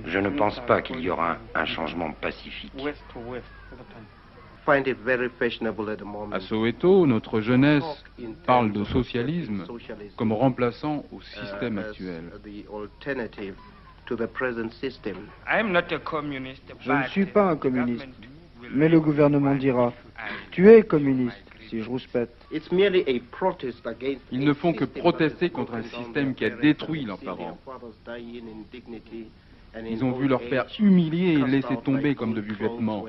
Je 0.05 0.19
ne 0.19 0.29
pense 0.29 0.59
pas 0.61 0.81
qu'il 0.81 0.99
y 0.99 1.09
aura 1.09 1.37
un 1.55 1.65
changement 1.65 2.11
pacifique. 2.11 2.73
À 6.31 6.39
Soweto, 6.39 7.07
notre 7.07 7.41
jeunesse 7.41 8.03
parle 8.45 8.71
de 8.71 8.83
socialisme 8.83 9.65
comme 10.17 10.33
remplaçant 10.33 11.03
au 11.11 11.21
système 11.21 11.79
actuel. 11.79 12.31
Je 16.79 16.91
ne 16.91 17.03
suis 17.07 17.25
pas 17.25 17.49
un 17.49 17.55
communiste, 17.55 18.07
mais 18.71 18.89
le 18.89 18.99
gouvernement 18.99 19.55
dira 19.55 19.93
Tu 20.51 20.69
es 20.69 20.83
communiste 20.83 21.50
si 21.71 21.81
je 21.81 21.89
rouspète. 21.89 22.29
Ils 24.31 24.45
ne 24.45 24.53
font 24.53 24.73
que 24.73 24.85
protester 24.85 25.49
contre 25.49 25.73
un 25.75 25.83
système 25.83 26.35
qui 26.35 26.45
a 26.45 26.49
détruit 26.49 27.05
leurs 27.05 27.19
parents. 27.19 27.57
Ils 29.89 30.03
ont 30.03 30.11
vu 30.11 30.27
leur 30.27 30.41
père 30.41 30.67
humilié 30.79 31.33
et 31.39 31.47
laissé 31.47 31.77
tomber 31.77 32.13
comme 32.13 32.33
de 32.33 32.41
vieux 32.41 32.55
vêtements 32.55 33.05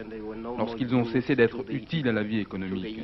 lorsqu'ils 0.59 0.95
ont 0.95 1.05
cessé 1.05 1.35
d'être 1.35 1.65
utiles 1.69 2.09
à 2.09 2.13
la 2.13 2.23
vie 2.23 2.39
économique. 2.39 3.01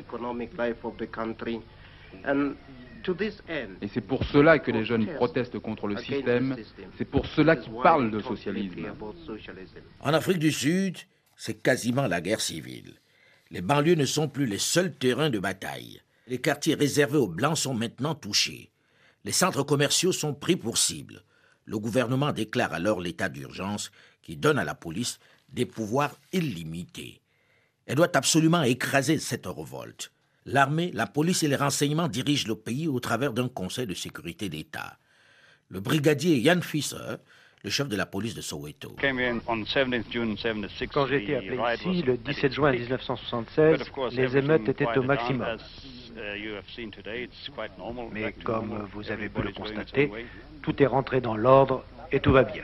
Et 3.81 3.87
c'est 3.87 4.01
pour 4.01 4.23
cela 4.25 4.59
que 4.59 4.71
les 4.71 4.85
jeunes 4.85 5.07
protestent 5.07 5.59
contre 5.59 5.87
le 5.87 5.97
système, 5.97 6.55
c'est 6.97 7.09
pour 7.09 7.25
cela 7.25 7.55
qu'ils 7.57 7.73
parlent 7.83 8.11
de 8.11 8.21
socialisme. 8.21 8.87
En 10.01 10.13
Afrique 10.13 10.39
du 10.39 10.51
Sud, 10.51 10.97
c'est 11.35 11.61
quasiment 11.61 12.07
la 12.07 12.21
guerre 12.21 12.41
civile. 12.41 12.95
Les 13.51 13.61
banlieues 13.61 13.95
ne 13.95 14.05
sont 14.05 14.27
plus 14.27 14.45
les 14.45 14.59
seuls 14.59 14.93
terrains 14.93 15.31
de 15.31 15.39
bataille. 15.39 16.01
Les 16.27 16.39
quartiers 16.39 16.75
réservés 16.75 17.17
aux 17.17 17.27
Blancs 17.27 17.57
sont 17.57 17.73
maintenant 17.73 18.13
touchés. 18.13 18.71
Les 19.25 19.31
centres 19.31 19.63
commerciaux 19.63 20.11
sont 20.11 20.35
pris 20.35 20.55
pour 20.55 20.77
cible. 20.77 21.23
Le 21.65 21.79
gouvernement 21.79 22.31
déclare 22.31 22.73
alors 22.73 23.01
l'état 23.01 23.27
d'urgence 23.27 23.91
qui 24.21 24.37
donne 24.37 24.59
à 24.59 24.63
la 24.63 24.75
police 24.75 25.19
des 25.49 25.65
pouvoirs 25.65 26.15
illimités. 26.31 27.21
Elle 27.87 27.95
doit 27.95 28.15
absolument 28.15 28.61
écraser 28.61 29.17
cette 29.17 29.47
révolte. 29.47 30.11
L'armée, 30.45 30.91
la 30.93 31.07
police 31.07 31.41
et 31.41 31.47
les 31.47 31.55
renseignements 31.55 32.07
dirigent 32.07 32.47
le 32.47 32.55
pays 32.55 32.87
au 32.87 32.99
travers 32.99 33.33
d'un 33.33 33.49
conseil 33.49 33.87
de 33.87 33.95
sécurité 33.95 34.47
d'État. 34.49 34.99
Le 35.69 35.79
brigadier 35.79 36.37
Yann 36.37 36.61
Fisser, 36.61 37.17
le 37.63 37.69
chef 37.69 37.87
de 37.89 37.95
la 37.95 38.05
police 38.05 38.35
de 38.35 38.41
Soweto. 38.41 38.95
Quand 40.93 41.07
j'ai 41.07 41.23
été 41.23 41.35
appelé 41.35 41.59
ici 41.75 42.01
le 42.03 42.17
17 42.17 42.53
juin 42.53 42.71
1976, 42.71 43.91
les 44.11 44.37
émeutes 44.37 44.69
étaient 44.69 44.97
au 44.97 45.03
maximum. 45.03 45.57
Mais 48.11 48.31
comme 48.43 48.87
vous 48.93 49.11
avez 49.11 49.29
pu 49.29 49.41
le 49.41 49.51
constater, 49.51 50.11
tout 50.61 50.81
est 50.81 50.85
rentré 50.85 51.21
dans 51.21 51.35
l'ordre 51.35 51.83
et 52.11 52.19
tout 52.19 52.31
va 52.31 52.43
bien. 52.43 52.63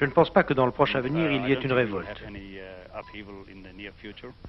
Je 0.00 0.04
ne 0.04 0.10
pense 0.10 0.30
pas 0.30 0.42
que 0.42 0.54
dans 0.54 0.66
le 0.66 0.72
prochain 0.72 0.98
avenir, 0.98 1.30
il 1.30 1.46
y 1.48 1.52
ait 1.52 1.60
une 1.60 1.72
révolte. 1.72 2.22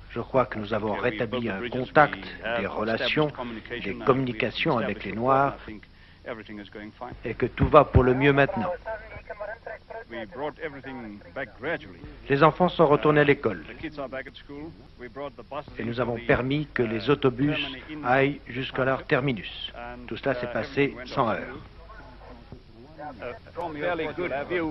Je 0.10 0.20
crois 0.20 0.46
que 0.46 0.58
nous 0.58 0.74
avons 0.74 0.94
rétabli 0.94 1.50
un 1.50 1.70
contact, 1.70 2.20
des 2.60 2.66
relations, 2.66 3.32
des 3.84 3.94
communications 3.94 4.78
avec 4.78 5.04
les 5.06 5.12
Noirs 5.12 5.56
et 7.26 7.34
que 7.34 7.46
tout 7.46 7.68
va 7.68 7.84
pour 7.84 8.04
le 8.04 8.14
mieux 8.14 8.34
maintenant. 8.34 8.72
Les 12.30 12.44
enfants 12.44 12.70
sont 12.70 12.88
retournés 12.88 13.22
à 13.22 13.24
l'école 13.24 13.64
et 15.78 15.84
nous 15.84 16.00
avons 16.00 16.18
permis 16.28 16.68
que 16.74 16.84
les 16.84 17.10
autobus 17.10 17.58
aillent 18.04 18.42
jusqu'à 18.48 18.86
leur 18.86 19.04
terminus. 19.06 19.72
Tout 20.08 20.18
cela 20.18 20.36
s'est 20.36 20.48
passé 20.48 20.96
sans 21.06 21.30
heure. 21.30 21.58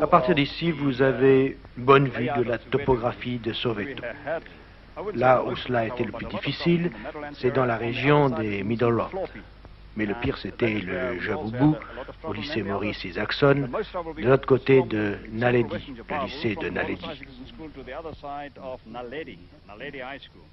À 0.00 0.06
partir 0.06 0.34
d'ici, 0.34 0.70
vous 0.70 1.02
avez 1.02 1.56
bonne 1.76 2.08
vue 2.08 2.30
de 2.36 2.42
la 2.42 2.58
topographie 2.58 3.38
de 3.38 3.52
Soweto. 3.52 4.02
Là 5.14 5.44
où 5.44 5.54
cela 5.56 5.80
a 5.80 5.86
été 5.86 6.04
le 6.04 6.12
plus 6.12 6.26
difficile, 6.26 6.90
c'est 7.34 7.52
dans 7.52 7.64
la 7.64 7.76
région 7.76 8.28
des 8.28 8.64
Middle 8.64 9.02
Mais 9.98 10.06
le 10.06 10.14
pire, 10.14 10.38
c'était 10.38 10.78
le 10.78 11.18
Jaboubou, 11.18 11.74
au 12.22 12.32
lycée 12.32 12.62
Maurice 12.62 13.04
Isaacson, 13.04 13.68
de 14.16 14.28
l'autre 14.28 14.46
côté 14.46 14.80
de 14.82 15.16
Naledi, 15.32 15.92
le 16.08 16.24
lycée 16.24 16.54
de 16.54 16.68
Naledi. 16.68 17.04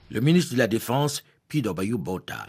Le 0.10 0.20
ministre 0.20 0.54
de 0.56 0.58
la 0.58 0.66
Défense, 0.66 1.24
Peter 1.48 1.70
Bota. 1.76 2.48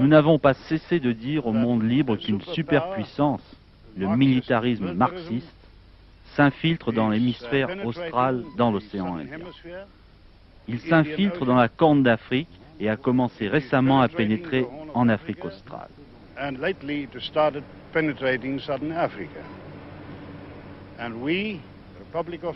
Nous 0.00 0.08
n'avons 0.08 0.40
pas 0.40 0.54
cessé 0.54 0.98
de 0.98 1.12
dire 1.12 1.46
au 1.46 1.52
monde 1.52 1.88
libre 1.88 2.16
qu'une 2.16 2.40
superpuissance, 2.40 3.42
le 3.96 4.16
militarisme 4.16 4.94
marxiste, 4.94 5.54
s'infiltre 6.34 6.90
dans 6.92 7.08
l'hémisphère 7.08 7.86
austral 7.86 8.42
dans 8.56 8.72
l'océan 8.72 9.14
Indien. 9.14 9.38
Il 10.66 10.80
s'infiltre 10.80 11.46
dans 11.46 11.54
la 11.54 11.68
Corne 11.68 12.02
d'Afrique 12.02 12.48
et 12.82 12.88
a 12.88 12.96
commencé 12.96 13.46
récemment 13.46 14.00
à 14.00 14.08
pénétrer 14.08 14.66
en 14.92 15.08
Afrique 15.08 15.44
australe. 15.44 15.88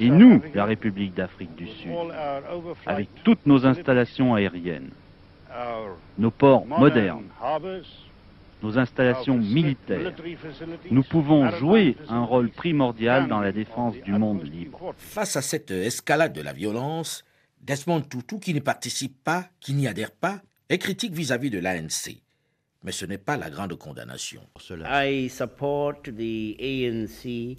Et 0.00 0.10
nous, 0.10 0.42
la 0.52 0.64
République 0.64 1.14
d'Afrique 1.14 1.54
du 1.54 1.68
Sud, 1.68 1.92
avec 2.84 3.08
toutes 3.22 3.46
nos 3.46 3.64
installations 3.64 4.34
aériennes, 4.34 4.90
nos 6.18 6.32
ports 6.32 6.66
modernes, 6.66 7.28
nos 8.62 8.78
installations 8.78 9.38
militaires, 9.38 10.12
nous 10.90 11.04
pouvons 11.04 11.50
jouer 11.50 11.96
un 12.08 12.24
rôle 12.24 12.50
primordial 12.50 13.28
dans 13.28 13.40
la 13.40 13.52
défense 13.52 13.94
du 14.04 14.10
monde 14.10 14.42
libre. 14.42 14.92
Face 14.98 15.36
à 15.36 15.42
cette 15.42 15.70
escalade 15.70 16.32
de 16.32 16.42
la 16.42 16.52
violence, 16.52 17.24
Desmond 17.66 18.02
Tutu, 18.02 18.38
qui 18.38 18.54
ne 18.54 18.60
participe 18.60 19.24
pas, 19.24 19.48
qui 19.58 19.74
n'y 19.74 19.88
adhère 19.88 20.12
pas, 20.12 20.40
est 20.68 20.78
critique 20.78 21.12
vis-à-vis 21.12 21.50
de 21.50 21.58
l'ANC. 21.58 22.22
Mais 22.84 22.92
ce 22.92 23.04
n'est 23.04 23.18
pas 23.18 23.36
la 23.36 23.50
grande 23.50 23.76
condamnation. 23.76 24.42
I 24.70 25.28
support 25.28 26.02
the 26.04 26.56
ANC, 26.60 27.58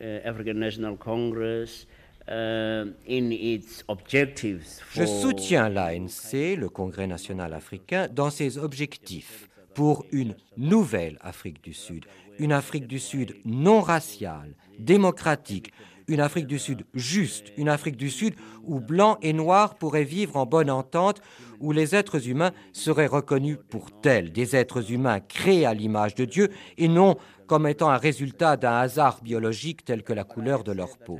uh, 0.00 0.20
African 0.24 0.54
National 0.54 0.96
Congress, 0.96 1.86
euh, 2.28 2.86
Je 3.08 5.06
soutiens 5.06 5.68
l'ANC, 5.68 6.56
le 6.56 6.68
Congrès 6.68 7.06
national 7.06 7.54
africain, 7.54 8.08
dans 8.08 8.30
ses 8.30 8.58
objectifs 8.58 9.48
pour 9.74 10.04
une 10.10 10.34
nouvelle 10.56 11.18
Afrique 11.20 11.62
du 11.62 11.72
Sud, 11.72 12.04
une 12.40 12.50
Afrique 12.50 12.88
du 12.88 12.98
Sud 12.98 13.36
non 13.44 13.80
raciale, 13.80 14.56
démocratique, 14.80 15.70
une 16.08 16.20
Afrique 16.20 16.46
du 16.46 16.58
Sud. 16.58 16.84
Juste, 16.94 17.52
une 17.56 17.68
Afrique 17.68 17.96
du 17.96 18.10
Sud 18.10 18.34
où 18.62 18.80
blancs 18.80 19.18
et 19.22 19.32
noirs 19.32 19.76
pourraient 19.76 20.04
vivre 20.04 20.36
en 20.36 20.46
bonne 20.46 20.70
entente, 20.70 21.20
où 21.60 21.72
les 21.72 21.94
êtres 21.94 22.28
humains 22.28 22.52
seraient 22.72 23.06
reconnus 23.06 23.58
pour 23.68 24.00
tels, 24.00 24.32
des 24.32 24.56
êtres 24.56 24.92
humains 24.92 25.20
créés 25.20 25.66
à 25.66 25.74
l'image 25.74 26.14
de 26.14 26.24
Dieu 26.24 26.50
et 26.78 26.88
non 26.88 27.16
comme 27.46 27.66
étant 27.66 27.90
un 27.90 27.96
résultat 27.96 28.56
d'un 28.56 28.76
hasard 28.76 29.22
biologique 29.22 29.84
tel 29.84 30.02
que 30.02 30.12
la 30.12 30.24
couleur 30.24 30.64
de 30.64 30.72
leur 30.72 30.98
peau. 30.98 31.18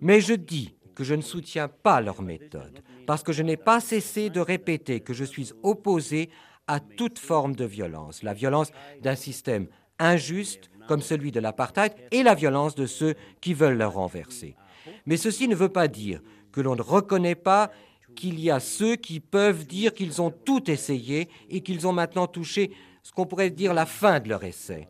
Mais 0.00 0.20
je 0.20 0.34
dis 0.34 0.76
que 0.94 1.04
je 1.04 1.14
ne 1.14 1.22
soutiens 1.22 1.68
pas 1.68 2.00
leur 2.00 2.22
méthode, 2.22 2.82
parce 3.06 3.22
que 3.22 3.32
je 3.32 3.42
n'ai 3.42 3.56
pas 3.56 3.80
cessé 3.80 4.30
de 4.30 4.40
répéter 4.40 5.00
que 5.00 5.12
je 5.12 5.24
suis 5.24 5.52
opposé 5.62 6.30
à 6.66 6.80
toute 6.80 7.18
forme 7.18 7.54
de 7.54 7.64
violence, 7.64 8.22
la 8.22 8.34
violence 8.34 8.72
d'un 9.02 9.14
système 9.14 9.68
injuste 9.98 10.70
comme 10.86 11.02
celui 11.02 11.32
de 11.32 11.40
l'apartheid 11.40 11.92
et 12.10 12.22
la 12.22 12.34
violence 12.34 12.74
de 12.74 12.86
ceux 12.86 13.14
qui 13.40 13.54
veulent 13.54 13.78
le 13.78 13.86
renverser. 13.86 14.56
Mais 15.06 15.16
ceci 15.16 15.48
ne 15.48 15.54
veut 15.54 15.68
pas 15.68 15.88
dire 15.88 16.20
que 16.52 16.60
l'on 16.60 16.76
ne 16.76 16.82
reconnaît 16.82 17.34
pas 17.34 17.70
qu'il 18.14 18.40
y 18.40 18.50
a 18.50 18.60
ceux 18.60 18.96
qui 18.96 19.20
peuvent 19.20 19.66
dire 19.66 19.92
qu'ils 19.92 20.22
ont 20.22 20.30
tout 20.30 20.70
essayé 20.70 21.28
et 21.50 21.60
qu'ils 21.60 21.86
ont 21.86 21.92
maintenant 21.92 22.26
touché 22.26 22.72
ce 23.02 23.12
qu'on 23.12 23.26
pourrait 23.26 23.50
dire 23.50 23.74
la 23.74 23.86
fin 23.86 24.20
de 24.20 24.28
leur 24.28 24.42
essai 24.44 24.88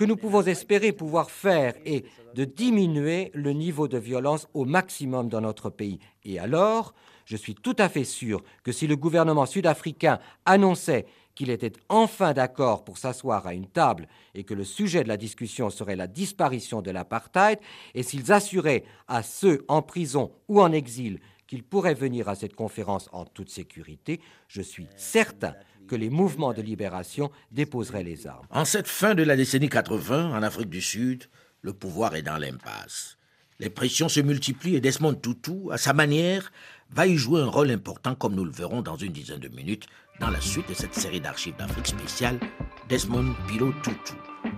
que 0.00 0.06
nous 0.06 0.16
pouvons 0.16 0.40
espérer 0.40 0.92
pouvoir 0.92 1.30
faire 1.30 1.74
et 1.84 2.06
de 2.34 2.46
diminuer 2.46 3.30
le 3.34 3.52
niveau 3.52 3.86
de 3.86 3.98
violence 3.98 4.48
au 4.54 4.64
maximum 4.64 5.28
dans 5.28 5.42
notre 5.42 5.68
pays. 5.68 5.98
Et 6.24 6.38
alors, 6.38 6.94
je 7.26 7.36
suis 7.36 7.54
tout 7.54 7.76
à 7.78 7.90
fait 7.90 8.04
sûr 8.04 8.42
que 8.64 8.72
si 8.72 8.86
le 8.86 8.96
gouvernement 8.96 9.44
sud-africain 9.44 10.18
annonçait 10.46 11.04
qu'il 11.34 11.50
était 11.50 11.72
enfin 11.88 12.32
d'accord 12.32 12.84
pour 12.84 12.98
s'asseoir 12.98 13.46
à 13.46 13.54
une 13.54 13.68
table 13.68 14.08
et 14.34 14.44
que 14.44 14.54
le 14.54 14.64
sujet 14.64 15.02
de 15.02 15.08
la 15.08 15.16
discussion 15.16 15.70
serait 15.70 15.96
la 15.96 16.06
disparition 16.06 16.82
de 16.82 16.90
l'apartheid, 16.90 17.58
et 17.94 18.02
s'ils 18.02 18.32
assuraient 18.32 18.84
à 19.08 19.22
ceux 19.22 19.64
en 19.68 19.82
prison 19.82 20.32
ou 20.48 20.60
en 20.60 20.72
exil 20.72 21.20
qu'ils 21.46 21.64
pourraient 21.64 21.94
venir 21.94 22.28
à 22.28 22.34
cette 22.34 22.54
conférence 22.54 23.08
en 23.12 23.24
toute 23.24 23.50
sécurité, 23.50 24.20
je 24.48 24.62
suis 24.62 24.86
certain 24.96 25.54
que 25.88 25.96
les 25.96 26.10
mouvements 26.10 26.52
de 26.52 26.62
libération 26.62 27.30
déposeraient 27.50 28.04
les 28.04 28.28
armes. 28.28 28.46
En 28.50 28.64
cette 28.64 28.86
fin 28.86 29.16
de 29.16 29.24
la 29.24 29.34
décennie 29.34 29.68
80, 29.68 30.36
en 30.36 30.42
Afrique 30.42 30.70
du 30.70 30.80
Sud, 30.80 31.24
le 31.62 31.72
pouvoir 31.72 32.14
est 32.14 32.22
dans 32.22 32.38
l'impasse. 32.38 33.18
Les 33.58 33.68
pressions 33.68 34.08
se 34.08 34.20
multiplient 34.20 34.76
et 34.76 34.80
Desmond 34.80 35.14
Tutu, 35.14 35.70
à 35.70 35.76
sa 35.76 35.92
manière, 35.92 36.52
va 36.90 37.06
y 37.06 37.16
jouer 37.16 37.40
un 37.40 37.50
rôle 37.50 37.70
important 37.70 38.14
comme 38.14 38.34
nous 38.34 38.44
le 38.44 38.52
verrons 38.52 38.82
dans 38.82 38.96
une 38.96 39.12
dizaine 39.12 39.40
de 39.40 39.48
minutes 39.48 39.86
dans 40.18 40.30
la 40.30 40.40
suite 40.40 40.68
de 40.68 40.74
cette 40.74 40.94
série 40.94 41.20
d'archives 41.20 41.56
d'Afrique 41.56 41.86
spéciale 41.86 42.40
Desmond 42.88 43.34
Pilo 43.46 43.72
Tutu. 43.82 44.14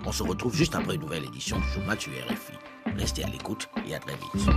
On 0.06 0.12
se 0.12 0.22
retrouve 0.22 0.56
juste 0.56 0.74
après 0.74 0.94
une 0.94 1.02
nouvelle 1.02 1.24
édition 1.24 1.58
du 1.58 1.68
journal 1.68 1.98
du 1.98 2.10
RFI. 2.10 2.52
Restez 2.96 3.24
à 3.24 3.28
l'écoute 3.28 3.68
et 3.86 3.94
à 3.94 3.98
très 3.98 4.14
vite. 4.14 4.48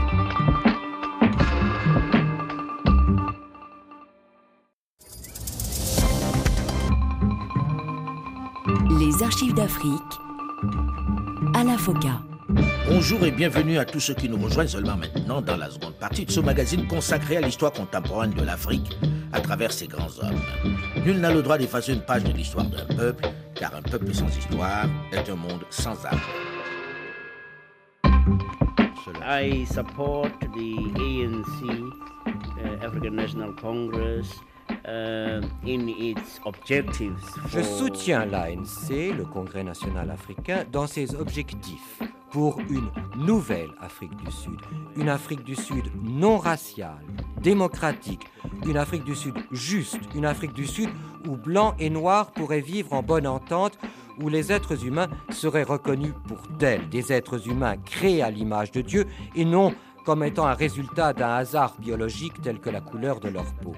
Les 9.00 9.24
archives 9.24 9.54
d'Afrique 9.54 10.02
à 11.54 11.64
la 11.64 11.78
FOCA. 11.78 12.22
Bonjour 12.88 13.24
et 13.26 13.32
bienvenue 13.32 13.78
à 13.78 13.86
tous 13.86 14.00
ceux 14.00 14.14
qui 14.14 14.30
nous 14.30 14.38
rejoignent 14.38 14.68
seulement 14.68 14.96
maintenant 14.96 15.42
dans 15.42 15.58
la 15.58 15.70
seconde 15.70 15.96
partie 15.96 16.26
de 16.26 16.32
ce 16.32 16.40
magazine 16.40 16.88
consacré 16.88 17.38
à 17.38 17.42
l'histoire 17.42 17.72
contemporaine 17.72 18.32
de 18.32 18.44
l'Afrique 18.44 18.98
à 19.36 19.42
travers 19.42 19.72
ses 19.72 19.88
grands 19.88 20.18
hommes. 20.22 20.40
Nul 21.06 21.20
n'a 21.20 21.32
le 21.32 21.42
droit 21.42 21.58
d'effacer 21.58 21.94
une 21.94 22.02
page 22.02 22.24
de 22.24 22.32
l'histoire 22.32 22.66
d'un 22.66 22.86
peuple, 22.96 23.28
car 23.54 23.76
un 23.76 23.82
peuple 23.82 24.14
sans 24.14 24.30
histoire 24.36 24.86
est 25.12 25.30
un 25.30 25.36
monde 25.36 25.66
sans 25.70 26.06
âme. 26.06 26.20
I 29.28 29.66
support 29.66 30.30
the 30.40 30.78
ANC, 30.96 31.70
uh, 32.28 32.86
African 32.86 33.16
National 33.16 33.54
Congress, 33.56 34.28
uh, 34.86 35.42
in 35.66 35.90
its 35.90 36.40
objectives. 36.46 37.18
Je 37.50 37.62
soutiens 37.62 38.26
l'ANC, 38.26 39.16
le 39.18 39.26
Congrès 39.26 39.64
national 39.64 40.12
africain, 40.12 40.64
dans 40.72 40.88
ses 40.88 41.16
objectifs 41.16 42.00
pour 42.36 42.60
une 42.70 42.92
nouvelle 43.16 43.72
Afrique 43.80 44.14
du 44.18 44.30
Sud, 44.30 44.60
une 44.98 45.08
Afrique 45.08 45.46
du 45.46 45.56
Sud 45.56 45.86
non 46.04 46.38
raciale, 46.38 47.06
démocratique, 47.42 48.28
une 48.66 48.76
Afrique 48.76 49.06
du 49.06 49.16
Sud 49.16 49.36
juste, 49.52 50.02
une 50.14 50.26
Afrique 50.26 50.52
du 50.52 50.68
Sud 50.68 50.90
où 51.26 51.38
blanc 51.38 51.76
et 51.80 51.90
noir 51.90 52.32
pourraient 52.32 52.60
vivre 52.60 52.92
en 52.92 53.02
bonne 53.02 53.26
entente, 53.26 53.80
où 54.22 54.28
les 54.28 54.52
êtres 54.52 54.86
humains 54.86 55.08
seraient 55.30 55.64
reconnus 55.64 56.12
pour 56.28 56.42
tels, 56.60 56.90
des 56.90 57.14
êtres 57.14 57.48
humains 57.48 57.78
créés 57.78 58.22
à 58.22 58.32
l'image 58.32 58.74
de 58.74 58.82
Dieu 58.82 59.06
et 59.34 59.46
non 59.46 59.74
comme 60.04 60.22
étant 60.22 60.46
un 60.46 60.56
résultat 60.56 61.14
d'un 61.14 61.36
hasard 61.36 61.78
biologique 61.80 62.42
tel 62.42 62.60
que 62.60 62.70
la 62.70 62.82
couleur 62.82 63.22
de 63.22 63.30
leur 63.30 63.54
peau. 63.64 63.78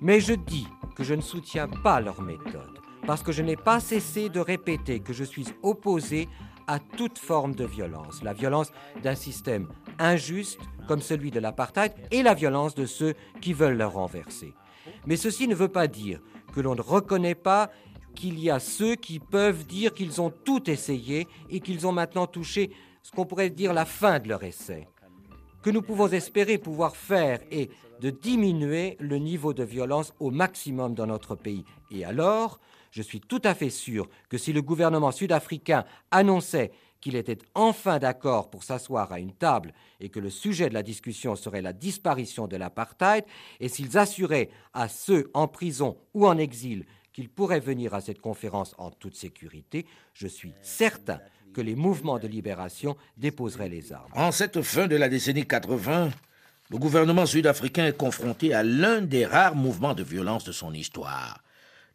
Mais 0.00 0.18
je 0.18 0.32
dis 0.32 0.66
que 0.96 1.04
je 1.04 1.14
ne 1.14 1.20
soutiens 1.20 1.68
pas 1.68 2.00
leur 2.00 2.22
méthode, 2.22 2.80
parce 3.06 3.22
que 3.22 3.30
je 3.30 3.42
n'ai 3.42 3.54
pas 3.56 3.78
cessé 3.78 4.30
de 4.30 4.40
répéter 4.40 4.98
que 4.98 5.12
je 5.12 5.22
suis 5.22 5.46
opposé 5.62 6.28
à 6.68 6.78
toute 6.78 7.18
forme 7.18 7.54
de 7.54 7.64
violence, 7.64 8.22
la 8.22 8.34
violence 8.34 8.70
d'un 9.02 9.14
système 9.16 9.68
injuste 9.98 10.60
comme 10.86 11.00
celui 11.00 11.30
de 11.30 11.40
l'apartheid 11.40 11.92
et 12.12 12.22
la 12.22 12.34
violence 12.34 12.74
de 12.74 12.86
ceux 12.86 13.14
qui 13.40 13.52
veulent 13.52 13.76
le 13.76 13.86
renverser. 13.86 14.54
Mais 15.06 15.16
ceci 15.16 15.48
ne 15.48 15.54
veut 15.54 15.68
pas 15.68 15.88
dire 15.88 16.20
que 16.54 16.60
l'on 16.60 16.74
ne 16.74 16.80
reconnaît 16.80 17.34
pas 17.34 17.70
qu'il 18.14 18.38
y 18.38 18.50
a 18.50 18.58
ceux 18.58 18.94
qui 18.94 19.18
peuvent 19.18 19.66
dire 19.66 19.94
qu'ils 19.94 20.20
ont 20.20 20.30
tout 20.30 20.70
essayé 20.70 21.26
et 21.50 21.60
qu'ils 21.60 21.86
ont 21.86 21.92
maintenant 21.92 22.26
touché 22.26 22.70
ce 23.02 23.12
qu'on 23.12 23.26
pourrait 23.26 23.50
dire 23.50 23.72
la 23.72 23.84
fin 23.84 24.18
de 24.18 24.28
leur 24.28 24.42
essai. 24.44 24.88
Que 25.62 25.70
nous 25.70 25.82
pouvons 25.82 26.08
espérer 26.08 26.58
pouvoir 26.58 26.96
faire 26.96 27.40
et 27.50 27.70
de 28.00 28.10
diminuer 28.10 28.96
le 29.00 29.16
niveau 29.16 29.54
de 29.54 29.64
violence 29.64 30.14
au 30.20 30.30
maximum 30.30 30.94
dans 30.94 31.06
notre 31.06 31.34
pays. 31.34 31.64
Et 31.90 32.04
alors, 32.04 32.60
je 32.90 33.02
suis 33.02 33.20
tout 33.20 33.42
à 33.44 33.54
fait 33.54 33.70
sûr 33.70 34.08
que 34.28 34.38
si 34.38 34.52
le 34.52 34.62
gouvernement 34.62 35.12
sud-africain 35.12 35.84
annonçait 36.10 36.72
qu'il 37.00 37.16
était 37.16 37.38
enfin 37.54 37.98
d'accord 37.98 38.50
pour 38.50 38.64
s'asseoir 38.64 39.12
à 39.12 39.20
une 39.20 39.32
table 39.32 39.72
et 40.00 40.08
que 40.08 40.20
le 40.20 40.30
sujet 40.30 40.68
de 40.68 40.74
la 40.74 40.82
discussion 40.82 41.36
serait 41.36 41.62
la 41.62 41.72
disparition 41.72 42.46
de 42.46 42.56
l'apartheid, 42.56 43.24
et 43.60 43.68
s'ils 43.68 43.98
assuraient 43.98 44.50
à 44.74 44.88
ceux 44.88 45.30
en 45.34 45.48
prison 45.48 45.96
ou 46.14 46.26
en 46.26 46.38
exil 46.38 46.86
qu'ils 47.12 47.28
pourraient 47.28 47.60
venir 47.60 47.94
à 47.94 48.00
cette 48.00 48.20
conférence 48.20 48.74
en 48.78 48.90
toute 48.90 49.16
sécurité, 49.16 49.86
je 50.12 50.26
suis 50.26 50.54
certain 50.62 51.20
que 51.52 51.60
les 51.60 51.74
mouvements 51.74 52.18
de 52.18 52.28
libération 52.28 52.96
déposeraient 53.16 53.68
les 53.68 53.92
armes. 53.92 54.12
En 54.14 54.32
cette 54.32 54.62
fin 54.62 54.86
de 54.86 54.96
la 54.96 55.08
décennie 55.08 55.46
80, 55.46 56.10
le 56.70 56.78
gouvernement 56.78 57.26
sud-africain 57.26 57.86
est 57.86 57.96
confronté 57.96 58.52
à 58.52 58.62
l'un 58.62 59.00
des 59.00 59.24
rares 59.24 59.54
mouvements 59.54 59.94
de 59.94 60.02
violence 60.02 60.44
de 60.44 60.52
son 60.52 60.72
histoire 60.74 61.42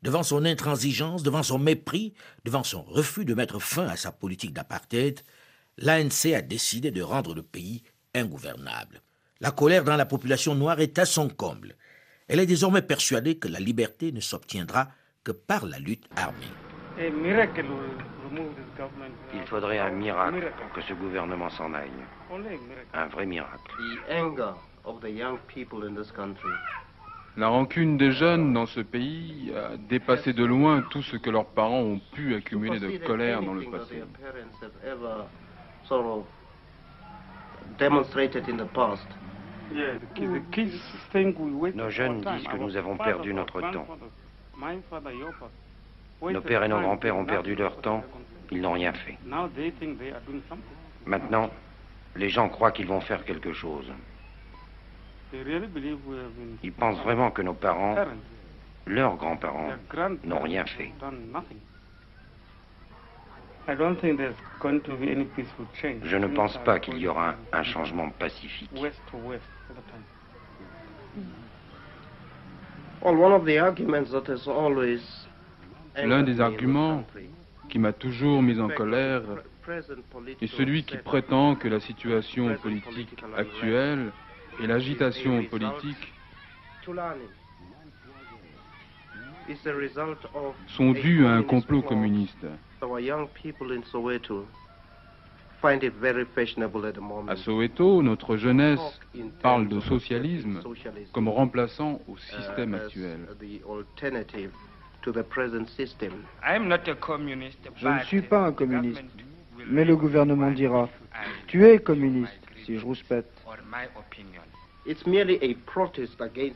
devant 0.03 0.21
son 0.21 0.45
intransigeance, 0.45 1.23
devant 1.23 1.43
son 1.43 1.57
mépris, 1.57 2.13
devant 2.43 2.63
son 2.63 2.83
refus 2.83 3.25
de 3.25 3.33
mettre 3.33 3.59
fin 3.59 3.87
à 3.87 3.95
sa 3.95 4.11
politique 4.11 4.53
d'apartheid, 4.53 5.21
l'ANC 5.77 6.33
a 6.35 6.41
décidé 6.41 6.91
de 6.91 7.01
rendre 7.01 7.33
le 7.33 7.41
pays 7.41 7.83
ingouvernable. 8.13 9.01
La 9.39 9.51
colère 9.51 9.83
dans 9.83 9.95
la 9.95 10.05
population 10.05 10.55
noire 10.55 10.79
est 10.81 10.99
à 10.99 11.05
son 11.05 11.29
comble. 11.29 11.75
Elle 12.27 12.39
est 12.39 12.45
désormais 12.45 12.81
persuadée 12.81 13.37
que 13.37 13.47
la 13.47 13.59
liberté 13.59 14.11
ne 14.11 14.19
s'obtiendra 14.19 14.89
que 15.23 15.31
par 15.31 15.65
la 15.65 15.79
lutte 15.79 16.05
armée. 16.15 16.51
Il 19.33 19.47
faudrait 19.47 19.79
un 19.79 19.91
miracle 19.91 20.51
pour 20.57 20.71
que 20.73 20.81
ce 20.81 20.93
gouvernement 20.93 21.49
s'en 21.49 21.73
aille. 21.73 21.89
Un 22.93 23.07
vrai 23.07 23.25
miracle. 23.25 23.71
La 27.35 27.47
rancune 27.47 27.97
des 27.97 28.11
jeunes 28.11 28.53
dans 28.53 28.67
ce 28.67 28.79
pays 28.79 29.51
a 29.55 29.75
dépassé 29.77 30.33
de 30.33 30.45
loin 30.45 30.83
tout 30.91 31.01
ce 31.01 31.17
que 31.17 31.31
leurs 31.31 31.47
parents 31.47 31.81
ont 31.81 31.99
pu 32.13 32.35
accumuler 32.35 32.79
de 32.79 32.97
colère 32.97 33.41
dans 33.41 33.55
le 33.55 33.63
passé. 33.71 34.03
Nos 41.73 41.89
jeunes 41.89 42.21
disent 42.21 42.47
que 42.47 42.57
nous 42.57 42.77
avons 42.77 42.97
perdu 42.97 43.33
notre 43.33 43.61
temps. 43.71 43.87
Nos 46.21 46.41
pères 46.41 46.63
et 46.63 46.67
nos 46.67 46.79
grands-pères 46.79 47.17
ont 47.17 47.25
perdu 47.25 47.55
leur 47.55 47.81
temps, 47.81 48.03
ils 48.51 48.61
n'ont 48.61 48.73
rien 48.73 48.93
fait. 48.93 49.17
Maintenant, 51.05 51.49
les 52.15 52.29
gens 52.29 52.47
croient 52.49 52.71
qu'ils 52.71 52.87
vont 52.87 53.01
faire 53.01 53.25
quelque 53.25 53.53
chose. 53.53 53.91
Ils 56.63 56.73
pensent 56.73 57.01
vraiment 57.01 57.31
que 57.31 57.41
nos 57.41 57.53
parents, 57.53 57.95
leurs 58.85 59.15
grands-parents, 59.17 59.73
n'ont 60.23 60.41
rien 60.41 60.65
fait. 60.65 60.93
Je 66.03 66.17
ne 66.17 66.27
pense 66.27 66.57
pas 66.63 66.79
qu'il 66.79 66.97
y 66.97 67.07
aura 67.07 67.35
un 67.51 67.63
changement 67.63 68.09
pacifique. 68.09 68.71
L'un 75.95 76.23
des 76.23 76.39
arguments 76.41 77.05
qui 77.69 77.79
m'a 77.79 77.93
toujours 77.93 78.41
mis 78.41 78.59
en 78.59 78.69
colère 78.69 79.23
est 80.41 80.47
celui 80.47 80.83
qui 80.83 80.97
prétend 80.97 81.55
que 81.55 81.67
la 81.69 81.79
situation 81.79 82.53
politique 82.55 83.23
actuelle 83.35 84.13
et 84.59 84.67
l'agitation 84.67 85.43
politique 85.45 86.13
sont 90.67 90.91
dus 90.91 91.25
à 91.25 91.31
un 91.31 91.43
complot 91.43 91.81
communiste. 91.81 92.45
À 97.27 97.35
Soweto, 97.37 98.03
notre 98.03 98.35
jeunesse 98.35 98.99
parle 99.41 99.67
de 99.69 99.79
socialisme 99.79 100.61
comme 101.13 101.29
remplaçant 101.29 102.01
au 102.07 102.17
système 102.17 102.73
actuel. 102.73 103.19
Je 107.75 107.87
ne 107.87 107.99
suis 108.03 108.21
pas 108.21 108.47
un 108.47 108.51
communiste, 108.51 109.03
mais 109.67 109.85
le 109.85 109.95
gouvernement 109.95 110.51
dira 110.51 110.89
Tu 111.47 111.65
es 111.65 111.79
communiste 111.79 112.39
si 112.65 112.77
je 112.77 112.85
rouspète. 112.85 113.42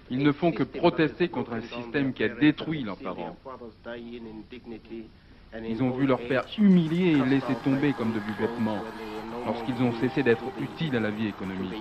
Ils 0.09 0.23
ne 0.23 0.31
font 0.31 0.51
que 0.51 0.63
protester 0.63 1.29
contre 1.29 1.53
un 1.53 1.61
système 1.61 2.13
qui 2.13 2.23
a 2.23 2.29
détruit 2.29 2.83
leurs 2.83 2.97
parents. 2.97 3.37
Ils 5.63 5.81
ont 5.81 5.91
vu 5.91 6.05
leur 6.05 6.19
père 6.19 6.45
humilié 6.57 7.11
et 7.13 7.25
laissé 7.25 7.55
tomber 7.63 7.93
comme 7.93 8.11
de 8.11 8.19
vêtements 8.37 8.83
lorsqu'ils 9.45 9.81
ont 9.81 9.93
cessé 9.93 10.23
d'être 10.23 10.43
utiles 10.59 10.95
à 10.97 10.99
la 10.99 11.09
vie 11.09 11.27
économique. 11.27 11.73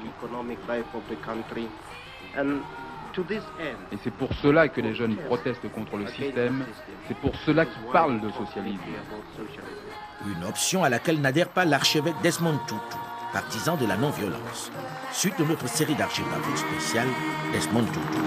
Et 3.92 3.96
c'est 4.04 4.12
pour 4.12 4.32
cela 4.34 4.68
que 4.68 4.80
les 4.80 4.94
jeunes 4.94 5.16
protestent 5.16 5.70
contre 5.72 5.96
le 5.96 6.06
système, 6.08 6.64
c'est 7.08 7.16
pour 7.16 7.34
cela 7.46 7.64
qu'ils 7.64 7.90
parlent 7.92 8.20
de 8.20 8.30
socialisme. 8.30 8.80
Une 10.26 10.44
option 10.44 10.84
à 10.84 10.88
laquelle 10.88 11.20
n'adhère 11.20 11.48
pas 11.48 11.64
l'archevêque 11.64 12.14
Desmond 12.22 12.58
Tutu 12.66 13.05
partisans 13.36 13.76
de 13.76 13.84
la 13.84 13.98
non-violence. 13.98 14.70
Suite 15.12 15.38
de 15.38 15.44
notre 15.44 15.68
série 15.68 15.94
d'archives 15.94 16.24
spéciales, 16.56 17.08
Desmond 17.52 17.84
Tutu. 17.84 18.18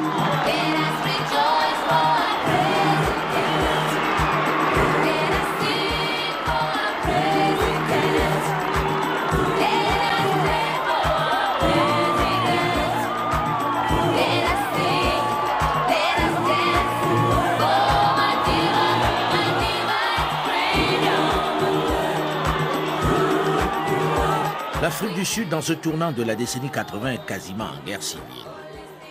L'Afrique 25.02 25.18
du 25.18 25.24
Sud, 25.26 25.48
dans 25.48 25.62
ce 25.62 25.72
tournant 25.72 26.12
de 26.12 26.24
la 26.24 26.36
décennie 26.36 26.70
80, 26.70 27.12
est 27.12 27.26
quasiment 27.26 27.70
en 27.70 27.86
guerre 27.86 28.04
civile. 28.04 28.26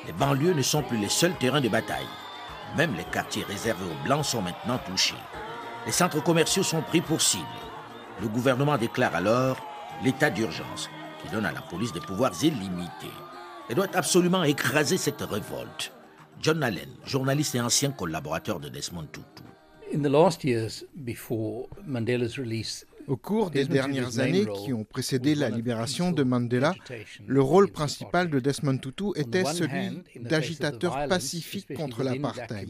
Les 0.06 0.12
banlieues 0.12 0.52
ne 0.52 0.60
sont 0.60 0.82
plus 0.82 0.98
les 0.98 1.08
seuls 1.08 1.32
terrains 1.38 1.62
de 1.62 1.70
bataille. 1.70 2.04
Même 2.76 2.94
les 2.94 3.04
quartiers 3.04 3.44
réservés 3.44 3.86
aux 3.86 4.04
Blancs 4.06 4.26
sont 4.26 4.42
maintenant 4.42 4.76
touchés. 4.86 5.14
Les 5.86 5.92
centres 5.92 6.22
commerciaux 6.22 6.62
sont 6.62 6.82
pris 6.82 7.00
pour 7.00 7.22
cible. 7.22 7.46
Le 8.20 8.28
gouvernement 8.28 8.76
déclare 8.76 9.14
alors 9.14 9.56
l'état 10.04 10.28
d'urgence, 10.28 10.90
qui 11.22 11.30
donne 11.30 11.46
à 11.46 11.52
la 11.52 11.62
police 11.62 11.94
des 11.94 12.00
pouvoirs 12.00 12.34
illimités. 12.42 13.06
Elle 13.70 13.76
doit 13.76 13.96
absolument 13.96 14.44
écraser 14.44 14.98
cette 14.98 15.22
révolte. 15.22 15.94
John 16.42 16.62
Allen, 16.62 16.90
journaliste 17.06 17.54
et 17.54 17.62
ancien 17.62 17.92
collaborateur 17.92 18.60
de 18.60 18.68
Desmond 18.68 19.06
Tutu. 19.10 19.42
In 19.94 20.02
the 20.02 20.12
last 20.12 20.44
years 20.44 20.84
before 20.96 21.66
Mandela's 21.86 22.36
release, 22.36 22.84
Au 23.08 23.16
cours 23.16 23.50
des 23.50 23.64
dernières 23.64 24.18
années 24.18 24.46
qui 24.62 24.72
ont 24.72 24.84
précédé 24.84 25.34
la 25.34 25.48
libération 25.48 26.12
de 26.12 26.22
Mandela, 26.22 26.74
le 27.26 27.40
rôle 27.40 27.70
principal 27.70 28.28
de 28.28 28.38
Desmond 28.38 28.78
Tutu 28.78 29.12
était 29.16 29.44
celui 29.44 30.02
d'agitateur 30.20 31.08
pacifique 31.08 31.72
contre 31.74 32.02
l'apartheid. 32.02 32.68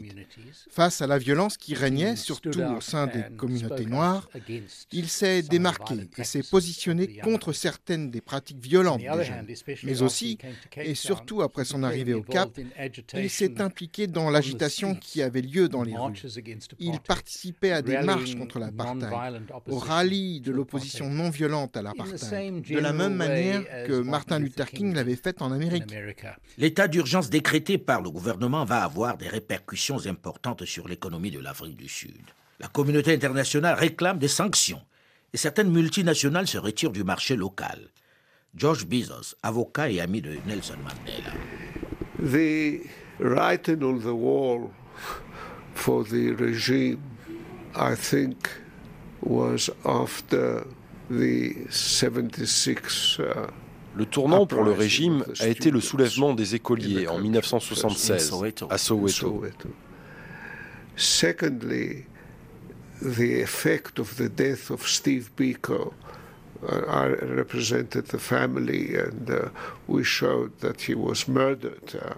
Face 0.69 1.01
à 1.01 1.07
la 1.07 1.17
violence 1.17 1.57
qui 1.57 1.73
régnait, 1.75 2.15
surtout 2.15 2.61
au 2.61 2.81
sein 2.81 3.07
des 3.07 3.23
communautés 3.37 3.85
noires, 3.85 4.29
il 4.91 5.09
s'est 5.09 5.41
démarqué 5.41 5.95
et 6.17 6.23
s'est 6.23 6.43
positionné 6.43 7.17
contre 7.17 7.51
certaines 7.51 8.09
des 8.09 8.21
pratiques 8.21 8.63
violentes 8.63 9.01
des 9.01 9.23
jeunes. 9.23 9.47
Mais 9.83 10.01
aussi, 10.01 10.37
et 10.77 10.95
surtout 10.95 11.41
après 11.41 11.65
son 11.65 11.83
arrivée 11.83 12.13
au 12.13 12.23
Cap, 12.23 12.57
il 13.13 13.29
s'est 13.29 13.59
impliqué 13.61 14.07
dans 14.07 14.29
l'agitation 14.29 14.95
qui 14.95 15.21
avait 15.21 15.41
lieu 15.41 15.67
dans 15.67 15.83
les 15.83 15.97
rues. 15.97 16.13
Il 16.79 16.99
participait 16.99 17.71
à 17.71 17.81
des 17.81 17.97
marches 17.99 18.35
contre 18.35 18.59
l'apartheid, 18.59 19.11
au 19.67 19.77
de 20.39 20.51
l'opposition 20.51 21.09
non 21.09 21.29
violente 21.29 21.75
à 21.75 21.81
l'apartheid, 21.81 22.61
de 22.61 22.79
la 22.79 22.93
même 22.93 23.15
manière 23.15 23.63
que 23.87 24.01
Martin 24.01 24.39
Luther 24.39 24.69
King 24.69 24.93
l'avait 24.93 25.15
fait 25.15 25.41
en 25.41 25.51
Amérique. 25.51 25.91
L'état 26.57 26.87
d'urgence 26.87 27.29
décrété 27.29 27.77
par 27.77 28.01
le 28.01 28.11
gouvernement 28.11 28.65
va 28.65 28.83
avoir 28.83 29.17
des 29.17 29.27
répercussions 29.27 30.05
importantes 30.05 30.65
sur 30.65 30.87
l'économie 30.87 31.31
de 31.31 31.39
l'Afrique 31.39 31.77
du 31.77 31.89
Sud. 31.89 32.21
La 32.59 32.67
communauté 32.67 33.13
internationale 33.13 33.75
réclame 33.75 34.19
des 34.19 34.27
sanctions 34.27 34.81
et 35.33 35.37
certaines 35.37 35.71
multinationales 35.71 36.47
se 36.47 36.57
retirent 36.57 36.91
du 36.91 37.03
marché 37.03 37.35
local. 37.35 37.79
George 38.55 38.85
Bezos, 38.85 39.35
avocat 39.43 39.89
et 39.89 40.01
ami 40.01 40.21
de 40.21 40.37
Nelson 40.47 40.77
Mandela. 40.83 41.33
The 42.19 42.81
writing 43.19 43.83
on 43.83 43.99
the 43.99 44.13
wall 44.13 44.71
for 45.73 46.03
the 46.03 46.35
regime, 46.37 46.99
I 47.75 47.95
think, 47.95 48.49
was 49.21 49.69
after 49.85 50.65
the 51.09 51.55
76 51.69 53.19
uh, 53.19 53.47
le 53.95 54.05
tournant 54.05 54.45
pour 54.45 54.63
le 54.63 54.71
régime 54.71 55.25
a 55.39 55.47
été 55.47 55.71
le 55.71 55.81
soulèvement 55.81 56.33
des 56.33 56.55
écoliers 56.55 57.07
en 57.07 57.19
1976 57.19 58.33
à 58.69 58.77
Soweto. 58.77 59.41
Secondly, 60.95 62.05
the 63.01 63.41
effect 63.41 63.99
of 63.99 64.15
the 64.17 64.29
death 64.29 64.69
of 64.69 64.87
Steve 64.87 65.31
Biko. 65.37 65.93
Uh, 66.61 66.81
I 66.89 67.07
represented 67.35 68.07
the 68.07 68.19
family 68.19 68.95
and 68.95 69.29
uh, 69.29 69.49
we 69.87 70.03
showed 70.03 70.51
that 70.59 70.81
he 70.81 70.93
was 70.93 71.27
murdered. 71.27 71.95
Uh, 71.95 72.15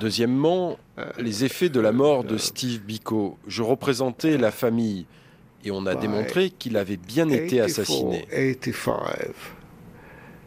Deuxièmement, 0.00 0.78
les 1.18 1.44
effets 1.44 1.68
de 1.68 1.78
la 1.78 1.92
mort 1.92 2.24
de 2.24 2.38
Steve 2.38 2.80
Biko. 2.80 3.38
Je 3.46 3.62
représentais 3.62 4.38
la 4.38 4.50
famille 4.50 5.06
et 5.64 5.70
on 5.70 5.86
a 5.86 5.94
démontré 5.94 6.50
qu'il 6.50 6.76
avait 6.76 6.96
bien 6.96 7.28
été 7.28 7.60
assassiné. 7.60 8.26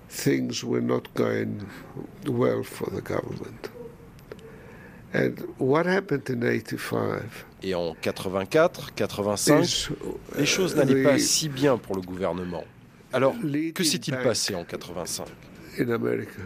Things 0.10 0.64
were 0.64 0.82
not 0.82 1.04
going 1.14 1.66
well 2.26 2.64
for 2.64 2.90
the 2.90 3.02
government. 3.02 3.70
And 5.14 5.34
what 5.60 5.86
happened 5.86 6.30
in 6.30 6.42
85? 6.42 7.46
Et 7.64 7.76
en 7.76 7.96
84, 8.00 8.94
85, 8.96 9.90
les 10.38 10.46
choses 10.46 10.76
n'allaient 10.76 11.04
pas 11.04 11.20
si 11.20 11.50
bien 11.50 11.78
pour 11.78 11.96
le 11.96 12.02
gouvernement. 12.02 12.64
Alors, 13.12 13.36
que 13.74 13.84
s'est-il 13.84 14.16
passé 14.18 14.56
en 14.56 14.64
85 14.64 15.26
In 15.80 15.90
America, 15.90 16.42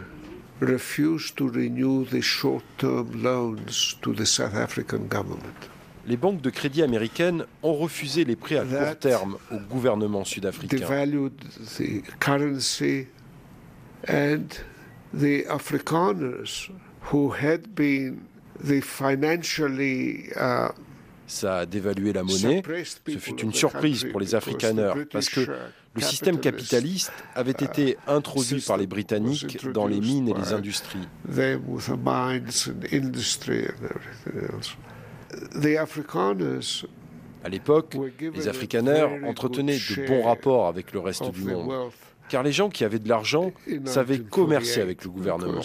refused 0.60 1.36
to 1.36 1.48
renew 1.48 2.04
the 2.04 2.20
short-term 2.20 3.22
loans 3.22 3.96
to 4.02 4.12
the 4.12 4.24
South 4.24 4.54
African 4.56 5.06
government 5.08 5.68
les 6.06 6.16
banques 6.16 6.40
de 6.40 6.50
crédit 6.50 6.82
américaines 6.82 7.44
ont 7.62 7.74
refusé 7.74 8.24
les 8.24 8.36
prêts 8.36 8.56
à 8.56 8.64
court 8.64 8.98
terme 8.98 9.36
au 9.50 9.58
gouvernement 9.58 10.24
sud-africain. 10.24 10.76
Ça 21.26 21.58
a 21.58 21.66
dévalué 21.66 22.12
la 22.12 22.24
monnaie. 22.24 22.62
Ce 22.84 23.18
fut 23.18 23.40
une 23.40 23.52
surprise 23.52 24.04
pour 24.10 24.18
les 24.20 24.34
Afrikaners 24.34 25.04
parce 25.12 25.28
que 25.28 25.40
le 25.94 26.00
système 26.02 26.40
capitaliste 26.40 27.12
avait 27.34 27.50
été 27.52 27.96
introduit 28.06 28.60
par 28.60 28.76
les 28.76 28.86
Britanniques 28.86 29.68
dans 29.72 29.86
les 29.86 30.00
mines 30.00 30.28
et 30.28 30.34
les 30.34 30.52
industries. 30.52 31.06
À 37.42 37.48
l'époque, 37.48 37.96
les 38.34 38.48
Afrikaners 38.48 39.26
entretenaient 39.26 39.78
de 39.78 40.06
bons 40.06 40.22
rapports 40.22 40.66
avec 40.66 40.92
le 40.92 41.00
reste 41.00 41.30
du 41.30 41.42
monde, 41.42 41.90
car 42.28 42.42
les 42.42 42.52
gens 42.52 42.68
qui 42.68 42.84
avaient 42.84 42.98
de 42.98 43.08
l'argent 43.08 43.52
savaient 43.86 44.20
commercer 44.20 44.80
avec 44.80 45.04
le 45.04 45.10
gouvernement. 45.10 45.62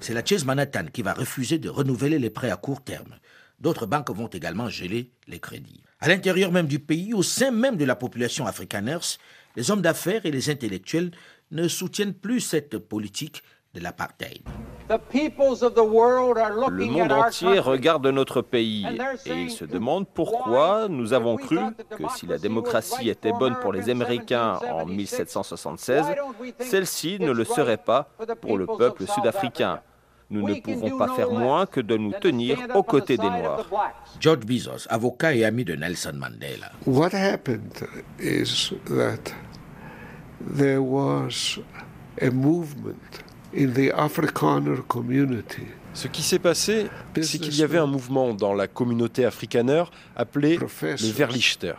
C'est 0.00 0.14
la 0.14 0.24
Chase 0.24 0.44
Manhattan 0.44 0.86
qui 0.92 1.02
va 1.02 1.12
refuser 1.12 1.58
de 1.58 1.68
renouveler 1.68 2.18
les 2.18 2.30
prêts 2.30 2.50
à 2.50 2.56
court 2.56 2.82
terme. 2.82 3.16
D'autres 3.60 3.86
banques 3.86 4.10
vont 4.10 4.28
également 4.28 4.68
geler 4.68 5.10
les 5.26 5.40
crédits. 5.40 5.82
À 6.00 6.06
l'intérieur 6.06 6.52
même 6.52 6.68
du 6.68 6.78
pays, 6.78 7.12
au 7.12 7.24
sein 7.24 7.50
même 7.50 7.76
de 7.76 7.84
la 7.84 7.96
population 7.96 8.46
afrikaners, 8.46 9.18
les 9.56 9.72
hommes 9.72 9.82
d'affaires 9.82 10.24
et 10.24 10.30
les 10.30 10.50
intellectuels 10.50 11.10
ne 11.50 11.68
soutiennent 11.68 12.14
plus 12.14 12.40
cette 12.40 12.78
politique 12.78 13.42
de 13.74 13.80
l'apartheid. 13.80 14.42
Le 14.88 16.86
monde 16.86 17.12
entier 17.12 17.58
regarde 17.58 18.06
notre 18.06 18.40
pays 18.40 18.86
et 19.26 19.32
il 19.42 19.50
se 19.50 19.66
demande 19.66 20.06
pourquoi 20.08 20.88
nous 20.88 21.12
avons 21.12 21.36
cru 21.36 21.58
que 21.90 22.04
si 22.16 22.26
la 22.26 22.38
démocratie 22.38 23.10
était 23.10 23.32
bonne 23.32 23.56
pour 23.60 23.72
les 23.72 23.90
Américains 23.90 24.58
en 24.72 24.86
1776, 24.86 26.06
celle-ci 26.58 27.18
ne 27.20 27.32
le 27.32 27.44
serait 27.44 27.76
pas 27.76 28.10
pour 28.40 28.56
le 28.56 28.66
peuple 28.66 29.06
sud-africain. 29.06 29.80
Nous 30.30 30.46
ne 30.46 30.60
pouvons 30.60 30.98
pas 30.98 31.08
faire 31.14 31.30
moins 31.30 31.64
que 31.64 31.80
de 31.80 31.96
nous 31.96 32.12
tenir 32.12 32.58
aux 32.74 32.82
côtés 32.82 33.16
des 33.16 33.30
Noirs. 33.30 33.66
George 34.20 34.40
Bezos, 34.40 34.86
avocat 34.90 35.34
et 35.34 35.44
ami 35.44 35.64
de 35.64 35.74
Nelson 35.74 36.12
Mandela. 36.14 36.70
What 36.86 37.14
happened 37.14 37.86
is 38.20 38.72
that 38.88 39.32
there 40.40 40.82
was 40.82 41.58
a 42.20 42.30
movement 42.30 43.22
in 43.52 43.72
the 43.72 43.92
Afrikaner 43.94 44.82
community. 44.86 45.66
Ce 45.94 46.06
qui 46.06 46.22
s'est 46.22 46.38
passé, 46.38 46.86
c'est 47.20 47.38
qu'il 47.38 47.56
y 47.56 47.62
avait 47.64 47.78
un 47.78 47.86
mouvement 47.86 48.32
dans 48.32 48.54
la 48.54 48.68
communauté 48.68 49.24
afrikaner 49.24 49.82
appelé 50.14 50.58
les 50.82 51.10
Verlichter. 51.10 51.72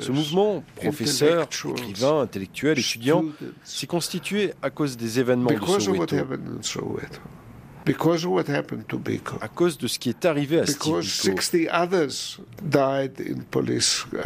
Ce 0.00 0.10
mouvement, 0.10 0.64
professeurs, 0.74 1.44
écrivains, 1.44 2.22
intellectuels, 2.22 2.78
étudiants, 2.78 3.24
s'est 3.62 3.86
constitué 3.86 4.52
à 4.62 4.70
cause 4.70 4.96
des 4.96 5.20
événements 5.20 5.52
de 5.52 5.78
Soweto. 5.78 6.16
Because 7.86 8.26
what 8.26 8.48
happened 8.48 8.86
to 8.88 8.98
Biko. 8.98 9.38
À 9.40 9.48
cause 9.48 9.78
de 9.78 9.86
ce 9.86 9.98
qui 9.98 10.08
est 10.08 10.24
arrivé 10.24 10.58
à 10.58 10.66
Steve 10.66 11.00
Biko. 11.00 11.70
others 11.72 12.40
died 12.60 13.12
in 13.20 13.42
police 13.50 14.04
uh, 14.12 14.18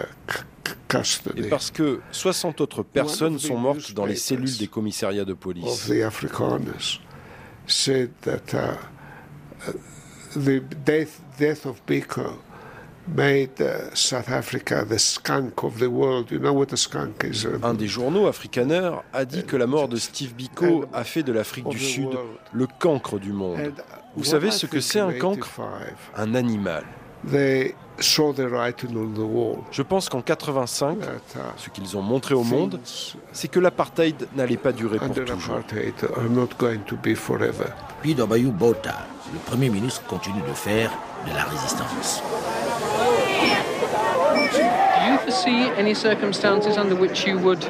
et 1.36 1.42
parce 1.48 1.70
que 1.70 2.00
60 2.10 2.60
autres 2.60 2.82
personnes 2.82 3.38
sont 3.38 3.56
mortes 3.56 3.92
dans 3.92 4.06
les 4.06 4.16
cellules 4.16 4.56
des 4.56 4.66
commissariats 4.66 5.24
de 5.24 5.34
police. 5.34 5.86
The 5.86 6.02
Afrikaners 6.02 7.00
said 7.66 8.10
that 8.22 8.54
uh, 8.54 8.76
uh, 9.68 9.72
the 10.34 10.60
death, 10.84 11.20
death 11.38 11.66
of 11.66 11.80
Biko 11.86 12.38
made 13.14 13.60
uh, 13.60 13.94
South 13.94 14.30
Africa 14.30 14.84
the 14.88 14.98
skunk 14.98 15.62
of 15.64 15.78
the 15.78 15.86
world. 15.86 16.30
You 16.30 16.38
know 16.38 16.52
what 16.52 16.72
a 16.72 16.76
skunk 16.76 17.24
is? 17.24 17.46
Un 17.62 17.74
des 17.74 17.88
journaux 17.88 18.26
afrikaners 18.26 19.02
a 19.12 19.24
dit 19.24 19.44
que 19.44 19.56
la 19.56 19.66
mort 19.66 19.88
de 19.88 19.96
Steve 19.96 20.34
Biko 20.34 20.84
a 20.92 21.04
fait 21.04 21.22
de 21.22 21.32
l'Afrique 21.32 21.68
du 21.68 21.78
Sud 21.78 22.10
le 22.52 22.66
cancre 22.78 23.18
du 23.18 23.32
monde. 23.32 23.72
Vous 24.16 24.24
savez 24.24 24.50
ce 24.50 24.66
que 24.66 24.80
c'est 24.80 25.00
un 25.00 25.12
cancre? 25.12 25.48
Un 26.16 26.34
animal. 26.34 26.84
Je 29.70 29.82
pense 29.82 30.08
qu'en 30.08 30.22
85, 30.22 30.98
ce 31.56 31.68
qu'ils 31.70 31.96
ont 31.96 32.02
montré 32.02 32.34
au 32.34 32.44
monde, 32.44 32.80
c'est 33.32 33.48
que 33.48 33.60
l'apartheid 33.60 34.28
n'allait 34.34 34.56
pas 34.56 34.72
durer 34.72 34.98
pour 34.98 35.14
toujours. 35.14 35.60
Puis 38.02 38.14
Bayou 38.14 38.52
Bota, 38.52 39.06
le 39.32 39.38
Premier 39.40 39.68
ministre 39.68 40.02
continue 40.06 40.42
de 40.42 40.54
faire 40.54 40.90
de 41.28 41.34
la 41.34 41.44
résistance. 41.44 42.22
Do 45.30 45.36
you 45.36 45.42
foresee 45.42 45.70
any 45.78 45.94
circumstances 45.94 46.76
under 46.76 46.96
which 46.96 47.24
you 47.24 47.38
would 47.38 47.64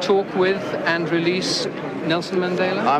talk 0.00 0.26
with 0.34 0.56
and 0.86 1.06
release 1.10 1.68
Nelson 2.06 2.36
Mandela? 2.36 2.98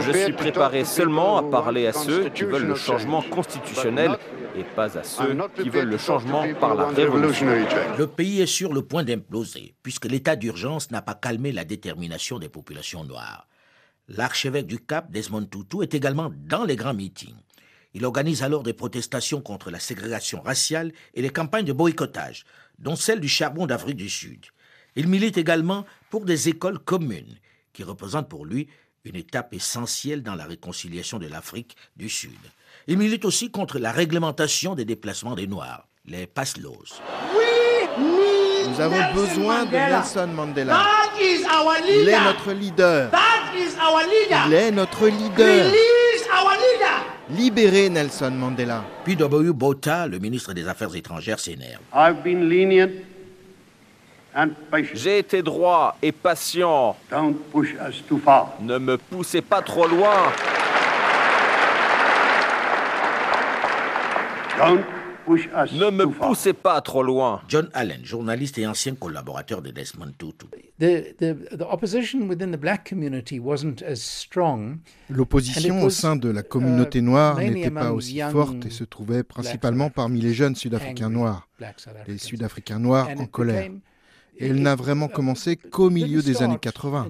Je 0.00 0.12
suis 0.12 0.32
préparé 0.32 0.84
seulement 0.84 1.38
à 1.38 1.42
parler 1.42 1.88
à 1.88 1.92
ceux 1.92 2.28
qui 2.28 2.44
veulent 2.44 2.68
le 2.68 2.76
changement 2.76 3.20
constitutionnel 3.20 4.16
et 4.56 4.62
pas 4.62 4.96
à 4.96 5.02
ceux 5.02 5.36
qui 5.56 5.70
veulent 5.70 5.88
le 5.88 5.98
changement 5.98 6.44
par 6.60 6.76
la 6.76 6.86
révolution. 6.86 7.46
Le 7.98 8.06
pays 8.06 8.42
est 8.42 8.46
sur 8.46 8.72
le 8.72 8.82
point 8.82 9.02
d'imploser, 9.02 9.74
puisque 9.82 10.04
l'état 10.04 10.36
d'urgence 10.36 10.92
n'a 10.92 11.02
pas 11.02 11.14
calmé 11.14 11.50
la 11.50 11.64
détermination 11.64 12.38
des 12.38 12.48
populations 12.48 13.02
noires. 13.02 13.48
L'archevêque 14.06 14.68
du 14.68 14.78
Cap, 14.78 15.10
Desmond 15.10 15.46
Tutu, 15.46 15.82
est 15.82 15.94
également 15.94 16.30
dans 16.46 16.64
les 16.64 16.76
grands 16.76 16.94
meetings. 16.94 17.34
Il 17.94 18.04
organise 18.04 18.42
alors 18.42 18.62
des 18.62 18.74
protestations 18.74 19.40
contre 19.40 19.70
la 19.70 19.80
ségrégation 19.80 20.42
raciale 20.42 20.92
et 21.14 21.22
les 21.22 21.30
campagnes 21.30 21.64
de 21.64 21.72
boycottage, 21.72 22.44
dont 22.78 22.96
celle 22.96 23.20
du 23.20 23.28
charbon 23.28 23.66
d'Afrique 23.66 23.96
du 23.96 24.08
Sud. 24.08 24.46
Il 24.96 25.08
milite 25.08 25.36
également 25.36 25.84
pour 26.10 26.24
des 26.24 26.48
écoles 26.48 26.78
communes, 26.78 27.38
qui 27.72 27.84
représentent 27.84 28.28
pour 28.28 28.44
lui 28.44 28.68
une 29.04 29.16
étape 29.16 29.54
essentielle 29.54 30.22
dans 30.22 30.34
la 30.34 30.44
réconciliation 30.44 31.18
de 31.18 31.26
l'Afrique 31.26 31.76
du 31.96 32.08
Sud. 32.08 32.38
Il 32.86 32.98
milite 32.98 33.24
aussi 33.24 33.50
contre 33.50 33.78
la 33.78 33.92
réglementation 33.92 34.74
des 34.74 34.84
déplacements 34.84 35.34
des 35.34 35.46
Noirs, 35.46 35.86
les 36.04 36.26
paslos. 36.26 37.00
Nous 37.98 38.80
avons 38.80 39.14
besoin 39.14 39.64
de 39.66 39.72
Nelson 39.72 40.28
Mandela. 40.28 40.84
Il 41.20 42.08
est 42.08 42.20
notre 42.20 42.52
leader. 42.52 43.10
Il 44.46 44.54
est 44.54 44.70
notre 44.70 45.08
leader. 45.08 45.72
Libérez 47.30 47.90
Nelson 47.90 48.30
Mandela. 48.30 48.84
P.W. 49.04 49.52
Botha, 49.52 50.06
le 50.06 50.18
ministre 50.18 50.54
des 50.54 50.66
Affaires 50.66 50.94
étrangères, 50.94 51.38
s'énerve. 51.38 51.82
J'ai 54.94 55.18
été 55.18 55.42
droit 55.42 55.96
et 56.00 56.12
patient. 56.12 56.96
Ne 58.60 58.78
me 58.78 58.96
poussez 58.96 59.42
pas 59.42 59.60
trop 59.62 59.86
loin. 59.86 60.32
Ne 65.28 65.90
me 65.90 66.06
poussez 66.06 66.52
pas 66.52 66.80
trop 66.80 67.02
loin. 67.02 67.42
John 67.48 67.68
Allen, 67.74 68.04
journaliste 68.04 68.58
et 68.58 68.66
ancien 68.66 68.94
collaborateur 68.94 69.62
de 69.62 69.70
Desmond 69.70 70.12
Tutu. 70.18 70.46
L'opposition 75.10 75.82
au 75.82 75.90
sein 75.90 76.16
de 76.16 76.28
la 76.30 76.42
communauté 76.42 77.00
noire 77.00 77.38
n'était 77.38 77.70
pas 77.70 77.92
aussi 77.92 78.20
forte 78.30 78.66
et 78.66 78.70
se 78.70 78.84
trouvait 78.84 79.22
principalement 79.22 79.90
parmi 79.90 80.20
les 80.20 80.32
jeunes 80.32 80.56
Sud-Africains 80.56 81.10
noirs, 81.10 81.48
les 82.06 82.18
Sud-Africains 82.18 82.78
noirs 82.78 83.08
en 83.18 83.26
colère 83.26 83.70
elle 84.40 84.62
n'a 84.62 84.74
vraiment 84.76 85.08
commencé 85.08 85.56
qu'au 85.56 85.90
milieu 85.90 86.22
des 86.22 86.42
années 86.42 86.58
80, 86.60 87.08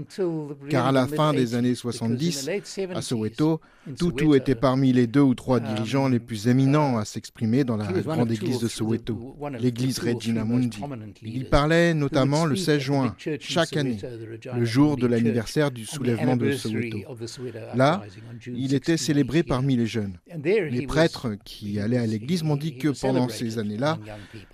car 0.71 0.87
à 0.87 0.93
la 0.93 1.07
fin 1.07 1.33
des 1.33 1.55
années 1.55 1.75
70, 1.75 2.49
à 2.95 3.03
Soweto, 3.03 3.61
Tutu 3.97 4.35
était 4.37 4.55
parmi 4.55 4.93
les 4.93 5.07
deux 5.07 5.21
ou 5.21 5.35
trois 5.35 5.61
dirigeants 5.61 6.09
les 6.09 6.19
plus 6.19 6.49
éminents 6.49 6.99
à 6.99 7.05
s'exprimer 7.05 7.65
dans 7.65 7.77
la 7.77 7.87
grande 7.87 8.31
église 8.31 8.59
de 8.59 8.69
Soweto, 8.69 9.37
l'église 9.59 9.99
Regina 9.99 10.45
Mundi. 10.45 10.79
Il 11.23 11.39
y 11.39 11.45
parlait 11.45 11.95
notamment 11.95 12.45
le 12.45 12.57
16 12.57 12.79
juin, 12.79 13.17
chaque 13.41 13.77
année, 13.77 13.99
le 14.55 14.65
jour 14.65 14.97
de 14.97 15.07
l'anniversaire 15.07 15.71
du 15.71 15.85
soulèvement 15.85 16.37
de 16.37 16.53
Soweto. 16.53 16.99
Là, 17.75 18.03
il 18.47 18.75
était 18.75 18.97
célébré 18.97 19.43
parmi 19.43 19.77
les 19.77 19.87
jeunes. 19.87 20.19
Les 20.45 20.87
prêtres 20.87 21.37
qui 21.45 21.81
allaient 21.81 21.99
à 21.99 22.07
l'église 22.07 22.43
m'ont 22.43 22.57
dit 22.57 22.77
que 22.77 22.89
pendant 22.89 23.29
ces 23.29 23.59
années-là, 23.59 23.99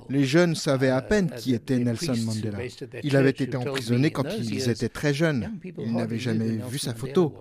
les 0.09 0.25
jeunes 0.25 0.55
savaient 0.55 0.91
à 0.91 1.03
peine 1.03 1.31
qui 1.31 1.55
était 1.55 1.79
Nelson 1.79 2.15
Mandela. 2.25 2.59
Il 3.03 3.17
avait 3.17 3.31
été 3.31 3.57
emprisonné 3.57 4.11
quand 4.11 4.25
ils 4.39 4.69
étaient 4.69 4.89
très 4.89 5.15
jeunes. 5.15 5.59
Ils 5.79 5.93
n'avaient 5.95 6.19
jamais 6.19 6.59
vu 6.69 6.79
sa 6.79 6.95
photo. 6.95 7.35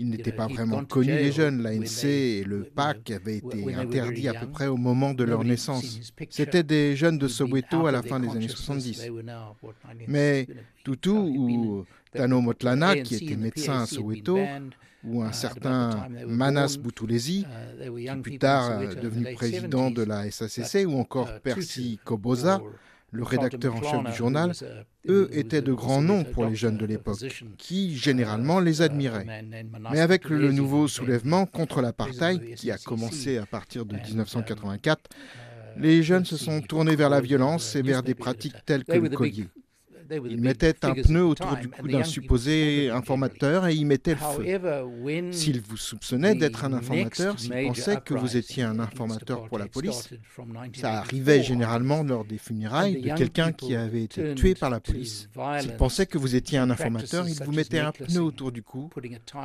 Il 0.00 0.10
n'était 0.10 0.32
pas 0.32 0.46
vraiment 0.46 0.84
connu 0.84 1.08
des 1.08 1.32
jeunes. 1.32 1.60
L'ANC 1.60 2.04
et 2.04 2.44
le 2.44 2.62
PAC 2.62 3.10
avaient 3.10 3.38
été 3.38 3.74
interdits 3.74 4.28
à 4.28 4.34
peu 4.34 4.46
près 4.46 4.68
au 4.68 4.76
moment 4.76 5.12
de 5.12 5.24
leur 5.24 5.42
naissance. 5.42 6.12
C'étaient 6.30 6.62
des 6.62 6.94
jeunes 6.94 7.18
de 7.18 7.26
Soweto 7.26 7.86
à 7.86 7.92
la 7.92 8.02
fin 8.02 8.20
des 8.20 8.28
années 8.28 8.48
70. 8.48 9.08
Mais 10.06 10.46
Tutu 10.84 11.10
ou 11.10 11.84
Tano 12.12 12.40
Motlana, 12.40 12.96
qui 12.96 13.16
était 13.16 13.36
médecin 13.36 13.82
à 13.82 13.86
Soweto, 13.86 14.38
ou 15.04 15.22
un 15.22 15.32
certain 15.32 16.08
Manas 16.26 16.76
Butulezi, 16.78 17.46
qui 17.82 18.20
plus 18.22 18.38
tard 18.38 18.82
est 18.82 19.00
devenu 19.00 19.32
président 19.34 19.90
de 19.90 20.02
la 20.02 20.30
SACC, 20.30 20.86
ou 20.86 20.98
encore 20.98 21.40
Percy 21.40 21.98
Koboza, 22.04 22.60
le 23.10 23.22
rédacteur 23.22 23.74
en 23.74 23.82
chef 23.82 24.04
du 24.04 24.12
journal, 24.12 24.52
eux 25.08 25.28
étaient 25.32 25.62
de 25.62 25.72
grands 25.72 26.02
noms 26.02 26.24
pour 26.24 26.44
les 26.44 26.54
jeunes 26.54 26.76
de 26.76 26.84
l'époque, 26.84 27.24
qui 27.56 27.96
généralement 27.96 28.60
les 28.60 28.82
admiraient. 28.82 29.44
Mais 29.90 30.00
avec 30.00 30.28
le 30.28 30.52
nouveau 30.52 30.88
soulèvement 30.88 31.46
contre 31.46 31.80
l'apartheid, 31.80 32.54
qui 32.54 32.70
a 32.70 32.78
commencé 32.78 33.38
à 33.38 33.46
partir 33.46 33.86
de 33.86 33.96
1984, 33.96 35.00
les 35.78 36.02
jeunes 36.02 36.24
se 36.24 36.36
sont 36.36 36.60
tournés 36.60 36.96
vers 36.96 37.08
la 37.08 37.20
violence 37.20 37.76
et 37.76 37.82
vers 37.82 38.02
des 38.02 38.14
pratiques 38.14 38.56
telles 38.66 38.84
que 38.84 38.98
le 38.98 39.08
collier. 39.08 39.48
Ils 40.10 40.40
mettaient 40.40 40.74
un 40.84 40.94
pneu 40.94 41.24
autour 41.24 41.56
du 41.56 41.68
cou 41.68 41.86
d'un 41.88 42.04
supposé 42.04 42.90
informateur 42.90 43.66
et 43.66 43.74
y 43.74 43.84
mettaient 43.84 44.14
le 44.14 44.16
feu. 44.16 45.32
S'ils 45.32 45.60
vous 45.60 45.76
soupçonnaient 45.76 46.34
d'être 46.34 46.64
un 46.64 46.72
informateur, 46.72 47.38
s'ils 47.38 47.66
pensaient 47.66 48.00
que 48.04 48.14
vous 48.14 48.36
étiez 48.36 48.62
un 48.62 48.78
informateur 48.78 49.46
pour 49.46 49.58
la 49.58 49.66
police, 49.66 50.08
ça 50.74 50.94
arrivait 50.94 51.42
généralement 51.42 52.02
lors 52.02 52.24
des 52.24 52.38
funérailles 52.38 53.00
de 53.00 53.14
quelqu'un 53.14 53.52
qui 53.52 53.74
avait 53.74 54.04
été 54.04 54.34
tué 54.34 54.54
par 54.54 54.70
la 54.70 54.80
police. 54.80 55.28
S'ils 55.60 55.76
pensaient 55.76 56.06
que 56.06 56.18
vous 56.18 56.34
étiez 56.34 56.58
un 56.58 56.70
informateur, 56.70 57.28
ils 57.28 57.42
vous 57.42 57.52
mettaient 57.52 57.78
un 57.80 57.92
pneu 57.92 58.22
autour 58.22 58.52
du 58.52 58.62
cou, 58.62 58.90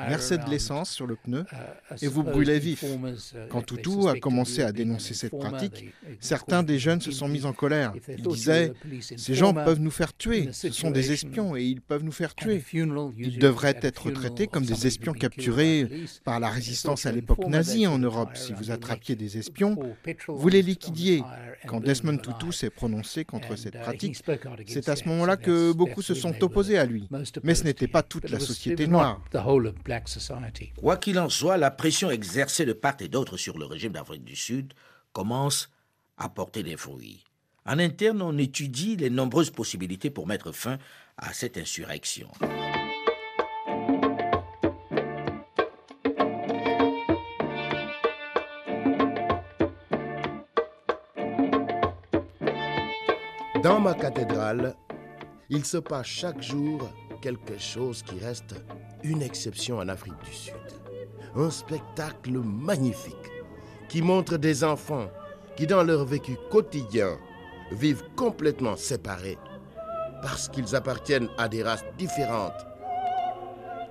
versaient 0.08 0.38
de 0.38 0.50
l'essence 0.50 0.92
sur 0.92 1.08
le 1.08 1.16
pneu 1.16 1.46
et 2.02 2.08
vous 2.08 2.24
brûlaient 2.24 2.60
vif. 2.60 2.84
Quand 3.50 3.62
Toutou 3.62 4.08
a 4.08 4.18
commencé 4.20 4.64
à 4.64 4.72
dénoncer 4.72 5.14
cette 5.14 5.38
pratique, 5.38 5.94
certains 6.20 6.64
des 6.64 6.80
jeunes 6.80 7.02
se 7.02 7.12
sont 7.12 7.28
mis 7.28 7.46
en 7.46 7.54
colère. 7.54 7.94
Ils 8.08 8.24
disaient 8.24 8.74
Ces 9.18 9.36
gens 9.36 9.54
peuvent 9.54 9.80
nous 9.80 9.92
faire 9.92 10.16
tuer. 10.16 10.50
Ce 10.54 10.72
sont 10.72 10.92
des 10.92 11.12
espions 11.12 11.56
et 11.56 11.64
ils 11.64 11.82
peuvent 11.82 12.04
nous 12.04 12.12
faire 12.12 12.36
tuer. 12.36 12.64
Ils 13.18 13.40
devraient 13.40 13.80
être 13.82 14.12
traités 14.12 14.48
comme 14.48 14.66
des 14.66 14.88
espions 14.88 15.14
capturés 15.14 15.90
par 16.24 16.40
la 16.40 16.50
résistance 16.50 17.06
à 17.06 17.12
l'époque 17.12 17.46
nazie 17.48 17.88
en 17.88 18.00
Europe. 18.00 18.36
Si 18.36 18.54
vous 18.54 18.72
attrapiez 18.72 19.16
des 19.16 19.38
espions, 19.38 19.78
vous 20.28 20.48
les 20.50 20.62
liquidiez. 20.62 21.24
Quand 21.68 21.82
Desmond 21.82 22.18
Tutu 22.18 22.52
s'est 22.52 22.70
prononcé 22.70 23.26
contre 23.26 23.56
cette 23.56 23.80
pratique, 23.80 24.18
c'est 24.68 24.90
à 24.90 24.96
ce 24.96 25.08
moment-là 25.10 25.38
que 25.38 25.72
beaucoup 25.74 26.02
se 26.02 26.14
sont 26.14 26.42
opposés 26.44 26.78
à 26.78 26.86
lui. 26.86 27.08
Mais 27.44 27.56
ce 27.56 27.64
n'était 27.64 27.88
pas 27.88 28.04
toute 28.04 28.30
la 28.30 28.40
société 28.40 28.88
noire. 28.88 29.22
Quoi 30.78 30.98
qu'il 30.98 31.20
en 31.20 31.30
soit, 31.30 31.58
la 31.58 31.72
pression 31.72 32.12
exercée 32.12 32.66
de 32.66 32.74
part 32.74 32.94
et 33.00 33.08
d'autre 33.08 33.38
sur 33.38 33.58
le 33.58 33.66
régime 33.66 33.94
d'Afrique 33.94 34.24
du 34.24 34.36
Sud 34.36 34.74
commence 35.14 35.70
à 36.18 36.30
porter 36.30 36.64
des 36.64 36.78
fruits. 36.78 37.24
En 37.66 37.80
interne, 37.80 38.22
on 38.22 38.38
étudie 38.38 38.98
les 38.98 39.10
nombreuses 39.10 39.52
possibilités 39.52 40.10
pour 40.10 40.28
mettre 40.28 40.52
fin 40.52 40.78
à 41.18 41.32
cette 41.32 41.58
insurrection. 41.58 42.28
Dans 53.64 53.80
ma 53.80 53.94
cathédrale, 53.94 54.76
il 55.50 55.64
se 55.64 55.78
passe 55.78 56.08
chaque 56.08 56.42
jour 56.42 56.90
quelque 57.22 57.58
chose 57.58 58.04
qui 58.04 58.20
reste 58.20 58.56
une 59.04 59.22
exception 59.22 59.78
en 59.78 59.88
Afrique 59.88 60.22
du 60.26 60.34
Sud. 60.34 60.54
Un 61.38 61.50
spectacle 61.50 62.40
magnifique 62.40 63.16
qui 63.88 64.02
montre 64.02 64.36
des 64.36 64.66
enfants 64.66 65.10
qui, 65.56 65.66
dans 65.66 65.84
leur 65.84 66.04
vécu 66.04 66.36
quotidien, 66.52 67.18
vivent 67.72 68.04
complètement 68.16 68.76
séparés 68.76 69.38
parce 70.22 70.48
qu'ils 70.48 70.76
appartiennent 70.76 71.30
à 71.38 71.48
des 71.50 71.64
races 71.64 71.86
différentes. 71.98 72.66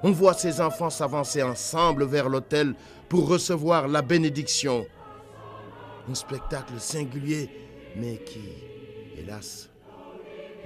On 0.02 0.10
voit 0.10 0.34
ces 0.34 0.60
enfants 0.60 0.90
s'avancer 0.90 1.42
ensemble 1.42 2.04
vers 2.04 2.28
l'autel 2.28 2.74
pour 3.08 3.28
recevoir 3.28 3.86
la 3.86 4.02
bénédiction. 4.02 4.86
Un 6.08 6.14
spectacle 6.14 6.78
singulier, 6.78 7.50
mais 7.96 8.16
qui, 8.24 8.40
hélas, 9.16 9.71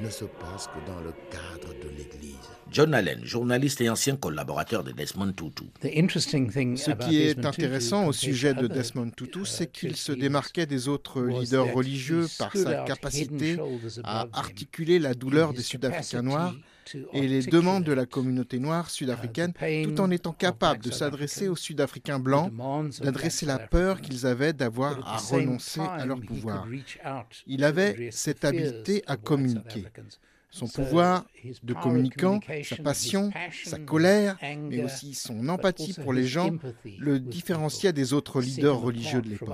ne 0.00 0.10
se 0.10 0.24
passe 0.24 0.66
que 0.66 0.86
dans 0.86 1.00
le 1.00 1.12
cadre 1.30 1.72
de 1.82 1.88
l'Église. 1.96 2.36
John 2.70 2.94
Allen, 2.94 3.24
journaliste 3.24 3.80
et 3.80 3.88
ancien 3.88 4.16
collaborateur 4.16 4.84
de 4.84 4.92
Desmond 4.92 5.32
Tutu. 5.32 5.64
Ce 5.82 6.90
qui 6.90 7.22
est 7.22 7.44
intéressant 7.44 8.06
au 8.06 8.12
sujet 8.12 8.54
de 8.54 8.66
Desmond 8.66 9.10
Tutu, 9.10 9.46
c'est 9.46 9.70
qu'il 9.70 9.96
se 9.96 10.12
démarquait 10.12 10.66
des 10.66 10.88
autres 10.88 11.22
leaders 11.22 11.72
religieux 11.72 12.26
par 12.38 12.54
sa 12.54 12.82
capacité 12.84 13.56
à 14.04 14.26
articuler 14.32 14.98
la 14.98 15.14
douleur 15.14 15.52
des 15.52 15.62
Sud-Africains 15.62 16.22
noirs 16.22 16.54
et 17.12 17.26
les 17.26 17.42
demandes 17.42 17.84
de 17.84 17.92
la 17.92 18.06
communauté 18.06 18.58
noire 18.58 18.90
sud-africaine, 18.90 19.52
tout 19.84 20.00
en 20.00 20.10
étant 20.10 20.32
capable 20.32 20.82
de 20.82 20.90
s'adresser 20.90 21.48
aux 21.48 21.56
Sud-Africains 21.56 22.18
blancs, 22.18 22.52
d'adresser 23.00 23.46
la 23.46 23.58
peur 23.58 24.00
qu'ils 24.00 24.26
avaient 24.26 24.52
d'avoir 24.52 24.98
à 25.06 25.18
renoncer 25.18 25.80
à 25.80 26.04
leur 26.06 26.20
pouvoir. 26.20 26.66
Il 27.46 27.64
avait 27.64 28.10
cette 28.10 28.44
habileté 28.44 29.02
à 29.06 29.16
communiquer. 29.16 29.84
Son 30.50 30.68
pouvoir 30.68 31.26
de 31.62 31.74
communicant, 31.74 32.40
sa 32.62 32.76
passion, 32.76 33.30
sa 33.64 33.78
colère, 33.78 34.38
mais 34.70 34.82
aussi 34.82 35.12
son 35.12 35.48
empathie 35.48 35.92
pour 35.92 36.12
les 36.14 36.26
gens 36.26 36.50
le 36.98 37.20
différenciaient 37.20 37.92
des 37.92 38.14
autres 38.14 38.40
leaders 38.40 38.78
religieux 38.78 39.20
de 39.20 39.28
l'époque. 39.28 39.50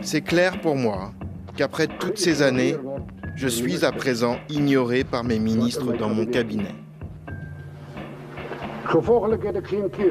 C'est 0.00 0.20
clair 0.22 0.60
pour 0.60 0.76
moi 0.76 1.12
qu'après 1.56 1.86
toutes 1.86 2.18
ces 2.18 2.42
années, 2.42 2.76
Je 3.36 3.48
suis 3.48 3.84
à 3.84 3.90
présent 3.90 4.36
ignoré 4.48 5.02
par 5.02 5.24
mes 5.24 5.40
ministres 5.40 5.92
dans 5.96 6.08
mon 6.08 6.24
cabinet. 6.24 6.74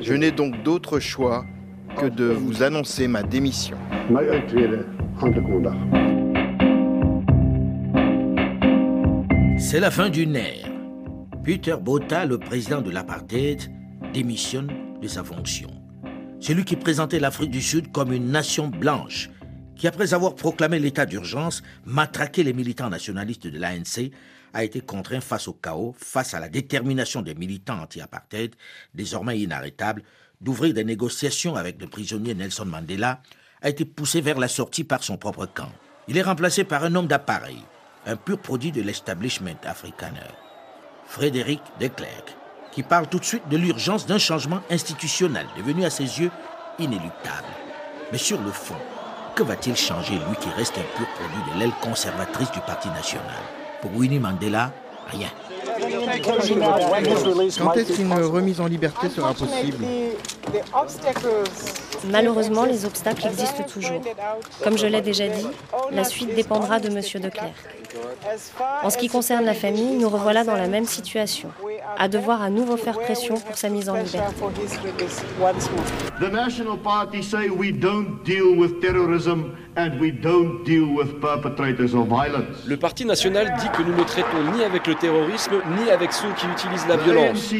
Je 0.01 0.13
n'ai 0.13 0.31
donc 0.31 0.61
d'autre 0.63 0.99
choix 0.99 1.45
que 1.97 2.07
de 2.07 2.25
vous 2.25 2.63
annoncer 2.63 3.07
ma 3.07 3.23
démission. 3.23 3.77
C'est 9.57 9.79
la 9.79 9.91
fin 9.91 10.09
d'une 10.09 10.35
ère. 10.35 10.69
Peter 11.45 11.75
Botha, 11.81 12.25
le 12.25 12.37
président 12.39 12.81
de 12.81 12.91
l'apartheid, 12.91 13.61
démissionne 14.13 14.71
de 15.01 15.07
sa 15.07 15.23
fonction. 15.23 15.69
Celui 16.43 16.65
qui 16.65 16.75
présentait 16.75 17.21
l'Afrique 17.21 17.51
du 17.51 17.61
Sud 17.61 17.93
comme 17.93 18.11
une 18.11 18.29
nation 18.29 18.67
blanche, 18.67 19.29
qui 19.77 19.87
après 19.87 20.13
avoir 20.13 20.35
proclamé 20.35 20.77
l'état 20.77 21.05
d'urgence, 21.05 21.63
matraqué 21.85 22.43
les 22.43 22.51
militants 22.51 22.89
nationalistes 22.89 23.47
de 23.47 23.57
l'ANC, 23.57 24.11
a 24.53 24.65
été 24.65 24.81
contraint 24.81 25.21
face 25.21 25.47
au 25.47 25.53
chaos, 25.53 25.95
face 25.97 26.33
à 26.33 26.41
la 26.41 26.49
détermination 26.49 27.21
des 27.21 27.33
militants 27.33 27.79
anti-apartheid, 27.79 28.55
désormais 28.93 29.39
inarrêtables, 29.39 30.03
d'ouvrir 30.41 30.73
des 30.73 30.83
négociations 30.83 31.55
avec 31.55 31.79
le 31.79 31.87
prisonnier 31.87 32.35
Nelson 32.35 32.65
Mandela, 32.65 33.21
a 33.61 33.69
été 33.69 33.85
poussé 33.85 34.19
vers 34.19 34.37
la 34.37 34.49
sortie 34.49 34.83
par 34.83 35.01
son 35.01 35.15
propre 35.15 35.45
camp. 35.45 35.71
Il 36.09 36.17
est 36.17 36.23
remplacé 36.23 36.65
par 36.65 36.83
un 36.83 36.93
homme 36.95 37.07
d'appareil, 37.07 37.63
un 38.05 38.17
pur 38.17 38.37
produit 38.37 38.73
de 38.73 38.81
l'establishment 38.81 39.61
africaner, 39.63 40.19
Frédéric 41.07 41.61
de 41.79 41.87
Klerk, 41.87 42.35
qui 42.73 42.83
parle 42.83 43.07
tout 43.07 43.19
de 43.19 43.25
suite 43.25 43.47
de 43.49 43.57
l'urgence 43.57 44.05
d'un 44.05 44.17
changement 44.17 44.61
institutionnel 44.69 45.45
devenu 45.57 45.85
à 45.85 45.89
ses 45.89 46.19
yeux 46.19 46.31
inéluctable. 46.79 47.47
Mais 48.11 48.17
sur 48.17 48.41
le 48.41 48.51
fond, 48.51 48.75
que 49.35 49.43
va-t-il 49.43 49.75
changer 49.75 50.15
lui 50.15 50.35
qui 50.39 50.49
reste 50.49 50.77
un 50.77 50.97
pur 50.97 51.07
produit 51.07 51.53
de 51.53 51.59
l'aile 51.59 51.73
conservatrice 51.81 52.51
du 52.51 52.59
Parti 52.61 52.89
national? 52.89 53.41
Pour 53.81 53.95
Winnie 53.95 54.19
Mandela, 54.19 54.71
rien. 55.07 55.29
Quand 57.59 57.73
est-ce 57.75 57.93
qu'une 57.93 58.13
remise 58.13 58.61
en 58.61 58.67
liberté 58.67 59.09
sera 59.09 59.33
possible? 59.33 59.85
Malheureusement, 62.09 62.65
les 62.65 62.85
obstacles 62.85 63.27
existent 63.27 63.63
toujours. 63.63 64.01
Comme 64.63 64.77
je 64.77 64.87
l'ai 64.87 65.01
déjà 65.01 65.27
dit, 65.27 65.47
la 65.91 66.03
suite 66.03 66.35
dépendra 66.35 66.79
de 66.79 66.87
M. 66.87 66.95
de 67.21 67.29
Klerk. 67.29 67.53
En 68.83 68.89
ce 68.89 68.97
qui 68.97 69.07
concerne 69.07 69.45
la 69.45 69.53
famille, 69.53 69.95
nous 69.95 70.09
revoilà 70.09 70.43
dans 70.43 70.55
la 70.55 70.67
même 70.67 70.85
situation, 70.85 71.49
à 71.97 72.07
devoir 72.07 72.41
à 72.41 72.49
nouveau 72.49 72.75
faire 72.77 72.99
pression 72.99 73.35
pour 73.35 73.55
sa 73.57 73.69
mise 73.69 73.87
en 73.89 73.95
liberté. 73.95 74.33
Le 82.65 82.75
Parti 82.77 83.05
national 83.05 83.53
dit 83.59 83.69
que 83.69 83.81
nous 83.83 83.95
ne 83.95 84.03
traitons 84.03 84.51
ni 84.55 84.63
avec 84.63 84.87
le 84.87 84.95
terrorisme 84.95 85.52
ni 85.77 85.89
avec 85.89 86.13
ceux 86.13 86.31
qui 86.33 86.45
utilisent 86.47 86.87
la 86.87 86.97
violence. 86.97 87.53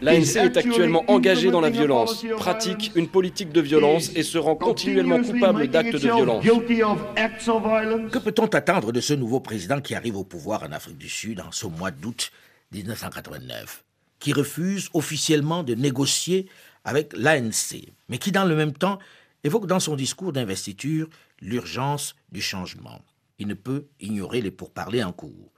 L'ANC 0.00 0.36
est 0.36 0.56
actuellement 0.56 1.04
engagée 1.08 1.50
dans 1.50 1.60
la 1.60 1.70
violence, 1.70 2.24
pratique 2.36 2.92
une 2.94 3.08
politique 3.08 3.50
de 3.50 3.60
violence 3.60 4.10
et 4.14 4.22
se 4.22 4.38
rend 4.38 4.54
continuellement 4.54 5.22
coupable 5.22 5.68
d'actes 5.68 5.92
de 5.92 5.98
violence. 5.98 6.44
Que 6.44 8.18
peut-on 8.18 8.46
attendre 8.46 8.92
de 8.92 9.00
ce 9.00 9.14
nouveau 9.14 9.40
président 9.40 9.80
qui 9.80 9.94
arrive 9.94 10.16
au 10.16 10.24
pouvoir 10.24 10.62
en 10.62 10.72
Afrique 10.72 10.98
du 10.98 11.08
Sud 11.08 11.40
en 11.40 11.50
ce 11.50 11.66
mois 11.66 11.90
d'août 11.90 12.30
1989, 12.72 13.84
qui 14.20 14.32
refuse 14.32 14.88
officiellement 14.94 15.62
de 15.62 15.74
négocier 15.74 16.46
avec 16.84 17.12
l'ANC, 17.16 17.88
mais 18.08 18.18
qui 18.18 18.30
dans 18.30 18.44
le 18.44 18.54
même 18.54 18.72
temps 18.72 18.98
évoque 19.42 19.66
dans 19.66 19.80
son 19.80 19.96
discours 19.96 20.32
d'investiture 20.32 21.08
l'urgence 21.40 22.14
du 22.30 22.40
changement? 22.40 23.00
Il 23.38 23.46
ne 23.46 23.54
peut 23.54 23.86
ignorer 24.00 24.40
les 24.40 24.50
pourparlers 24.50 25.04
en 25.04 25.12
cours. 25.12 25.52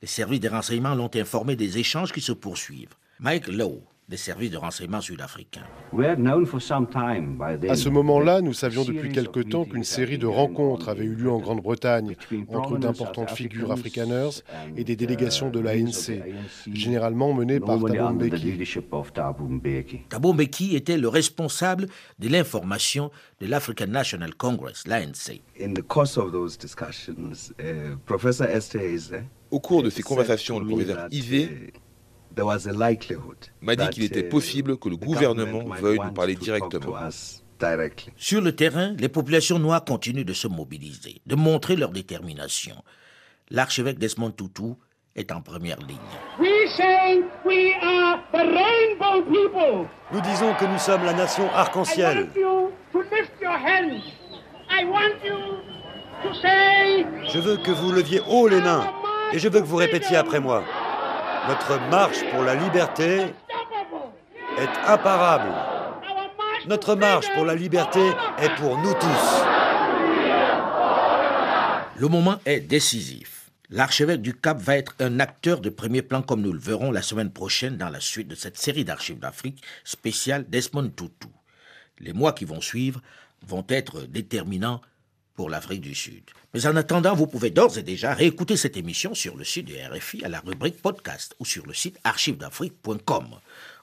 Les 0.00 0.08
services 0.08 0.40
des 0.40 0.48
renseignements 0.48 0.94
l'ont 0.94 1.10
informé 1.14 1.56
des 1.56 1.78
échanges 1.78 2.12
qui 2.12 2.20
se 2.20 2.32
poursuivent. 2.32 2.94
Mike 3.20 3.48
Lowe, 3.48 3.82
des 4.08 4.16
services 4.16 4.50
de 4.50 4.56
renseignement 4.56 5.00
sud-africains. 5.00 5.62
À 7.68 7.76
ce 7.76 7.88
moment-là, 7.88 8.40
nous 8.40 8.52
savions 8.52 8.84
depuis 8.84 9.10
quelque 9.10 9.40
temps 9.40 9.64
qu'une 9.64 9.84
série 9.84 10.18
de 10.18 10.26
rencontres 10.26 10.88
avait 10.88 11.04
eu 11.04 11.14
lieu 11.14 11.30
en 11.30 11.38
Grande-Bretagne 11.38 12.16
entre 12.48 12.78
d'importantes 12.78 13.30
figures 13.30 13.72
afrikaners 13.72 14.42
et 14.76 14.84
des 14.84 14.96
délégations 14.96 15.50
de 15.50 15.60
l'ANC, 15.60 16.12
généralement 16.72 17.32
menées 17.32 17.60
par 17.60 17.78
Thabo 19.14 19.44
Mbeki. 19.48 20.00
Thabo 20.08 20.32
Mbeki 20.32 20.76
était 20.76 20.98
le 20.98 21.08
responsable 21.08 21.86
de 22.18 22.28
l'information 22.28 23.10
de 23.40 23.46
l'African 23.46 23.86
National 23.86 24.34
Congress, 24.34 24.86
l'ANC. 24.86 25.40
Au 29.50 29.60
cours 29.60 29.82
de 29.82 29.90
ces 29.90 30.02
conversations, 30.02 30.58
le 30.58 30.66
professeur 30.66 31.08
Ivé 31.10 31.72
m'a 33.60 33.76
dit 33.76 33.88
qu'il 33.90 34.04
était 34.04 34.22
possible 34.22 34.76
que 34.78 34.88
le 34.88 34.96
gouvernement 34.96 35.64
veuille 35.80 35.98
nous 36.04 36.12
parler 36.12 36.34
directement. 36.34 36.96
Sur 38.16 38.40
le 38.40 38.54
terrain, 38.54 38.94
les 38.98 39.08
populations 39.08 39.58
noires 39.58 39.84
continuent 39.84 40.24
de 40.24 40.32
se 40.32 40.48
mobiliser, 40.48 41.20
de 41.26 41.36
montrer 41.36 41.76
leur 41.76 41.90
détermination. 41.90 42.74
L'archevêque 43.50 43.98
Desmond 43.98 44.32
Tutu 44.32 44.74
est 45.14 45.30
en 45.30 45.40
première 45.42 45.78
ligne. 45.78 45.98
Nous 50.12 50.20
disons 50.20 50.54
que 50.54 50.64
nous 50.64 50.78
sommes 50.78 51.04
la 51.04 51.12
nation 51.12 51.50
arc-en-ciel. 51.52 52.28
Je 57.32 57.38
veux 57.38 57.56
que 57.58 57.70
vous 57.70 57.92
leviez 57.92 58.20
haut 58.28 58.48
les 58.48 58.60
mains 58.60 58.86
et 59.32 59.38
je 59.38 59.48
veux 59.48 59.60
que 59.60 59.66
vous 59.66 59.76
répétiez 59.76 60.16
après 60.16 60.40
moi. 60.40 60.64
Notre 61.48 61.80
marche 61.90 62.20
pour 62.30 62.44
la 62.44 62.54
liberté 62.54 63.26
est 64.58 64.88
imparable. 64.88 65.52
Notre 66.68 66.94
marche 66.94 67.26
pour 67.34 67.44
la 67.44 67.56
liberté 67.56 68.00
est 68.38 68.54
pour 68.60 68.78
nous 68.78 68.94
tous. 68.94 69.42
Le 71.96 72.06
moment 72.06 72.38
est 72.46 72.60
décisif. 72.60 73.50
L'archevêque 73.70 74.22
du 74.22 74.34
Cap 74.34 74.60
va 74.60 74.76
être 74.76 74.94
un 75.00 75.18
acteur 75.18 75.60
de 75.60 75.68
premier 75.68 76.02
plan 76.02 76.22
comme 76.22 76.42
nous 76.42 76.52
le 76.52 76.60
verrons 76.60 76.92
la 76.92 77.02
semaine 77.02 77.32
prochaine 77.32 77.76
dans 77.76 77.88
la 77.88 78.00
suite 78.00 78.28
de 78.28 78.36
cette 78.36 78.58
série 78.58 78.84
d'archives 78.84 79.18
d'Afrique 79.18 79.64
spéciale 79.82 80.44
Desmond 80.48 80.90
Tutu. 80.90 81.26
Les 81.98 82.12
mois 82.12 82.34
qui 82.34 82.44
vont 82.44 82.60
suivre 82.60 83.00
vont 83.44 83.64
être 83.68 84.02
déterminants 84.02 84.80
pour 85.34 85.50
l'Afrique 85.50 85.80
du 85.80 85.94
Sud. 85.94 86.22
Mais 86.54 86.66
en 86.66 86.76
attendant, 86.76 87.14
vous 87.14 87.26
pouvez 87.26 87.50
d'ores 87.50 87.78
et 87.78 87.82
déjà 87.82 88.14
réécouter 88.14 88.56
cette 88.56 88.76
émission 88.76 89.14
sur 89.14 89.36
le 89.36 89.44
site 89.44 89.68
de 89.68 89.74
RFI 89.74 90.24
à 90.24 90.28
la 90.28 90.40
rubrique 90.40 90.82
podcast 90.82 91.34
ou 91.38 91.44
sur 91.44 91.66
le 91.66 91.74
site 91.74 91.98
archivesdafrique.com 92.04 93.26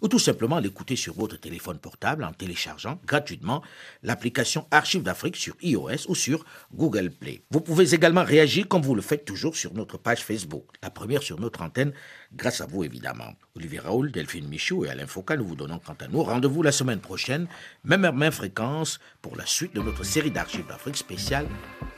ou 0.01 0.07
tout 0.07 0.19
simplement 0.19 0.59
l'écouter 0.59 0.95
sur 0.95 1.13
votre 1.13 1.39
téléphone 1.39 1.79
portable 1.79 2.23
en 2.23 2.31
téléchargeant 2.31 2.99
gratuitement 3.05 3.61
l'application 4.03 4.67
Archives 4.71 5.03
d'Afrique 5.03 5.35
sur 5.35 5.55
iOS 5.61 6.07
ou 6.07 6.15
sur 6.15 6.45
Google 6.73 7.11
Play. 7.11 7.43
Vous 7.51 7.61
pouvez 7.61 7.93
également 7.93 8.23
réagir 8.23 8.67
comme 8.67 8.81
vous 8.81 8.95
le 8.95 9.01
faites 9.01 9.25
toujours 9.25 9.55
sur 9.55 9.73
notre 9.73 9.97
page 9.97 10.23
Facebook, 10.23 10.65
la 10.81 10.89
première 10.89 11.23
sur 11.23 11.39
notre 11.39 11.61
antenne, 11.61 11.93
grâce 12.33 12.61
à 12.61 12.65
vous 12.65 12.83
évidemment. 12.83 13.33
Olivier 13.55 13.79
Raoul, 13.79 14.11
Delphine 14.11 14.47
Michaud 14.47 14.85
et 14.85 14.89
Alain 14.89 15.07
Foucault, 15.07 15.35
nous 15.35 15.47
vous 15.47 15.55
donnons 15.55 15.79
quant 15.79 15.97
à 15.99 16.07
nous 16.07 16.23
rendez-vous 16.23 16.63
la 16.63 16.71
semaine 16.71 16.99
prochaine, 16.99 17.47
même 17.83 18.05
heure, 18.05 18.13
même 18.13 18.31
fréquence, 18.31 18.99
pour 19.21 19.35
la 19.35 19.45
suite 19.45 19.75
de 19.75 19.81
notre 19.81 20.03
série 20.03 20.31
d'Archives 20.31 20.67
d'Afrique 20.67 20.97
spéciale 20.97 21.47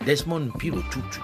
Desmond 0.06 0.50
Tutu. 0.60 1.22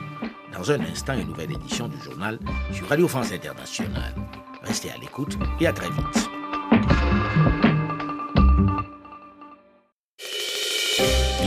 Dans 0.53 0.71
un 0.71 0.80
instant, 0.82 1.13
une 1.13 1.28
nouvelle 1.28 1.51
édition 1.51 1.88
du 1.88 1.99
journal 2.01 2.39
sur 2.71 2.88
Radio 2.88 3.07
France 3.07 3.32
Internationale. 3.32 4.15
Restez 4.63 4.91
à 4.91 4.97
l'écoute 4.97 5.38
et 5.59 5.67
à 5.67 5.73
très 5.73 5.89
vite. 5.89 6.36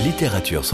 Littérature 0.04 0.64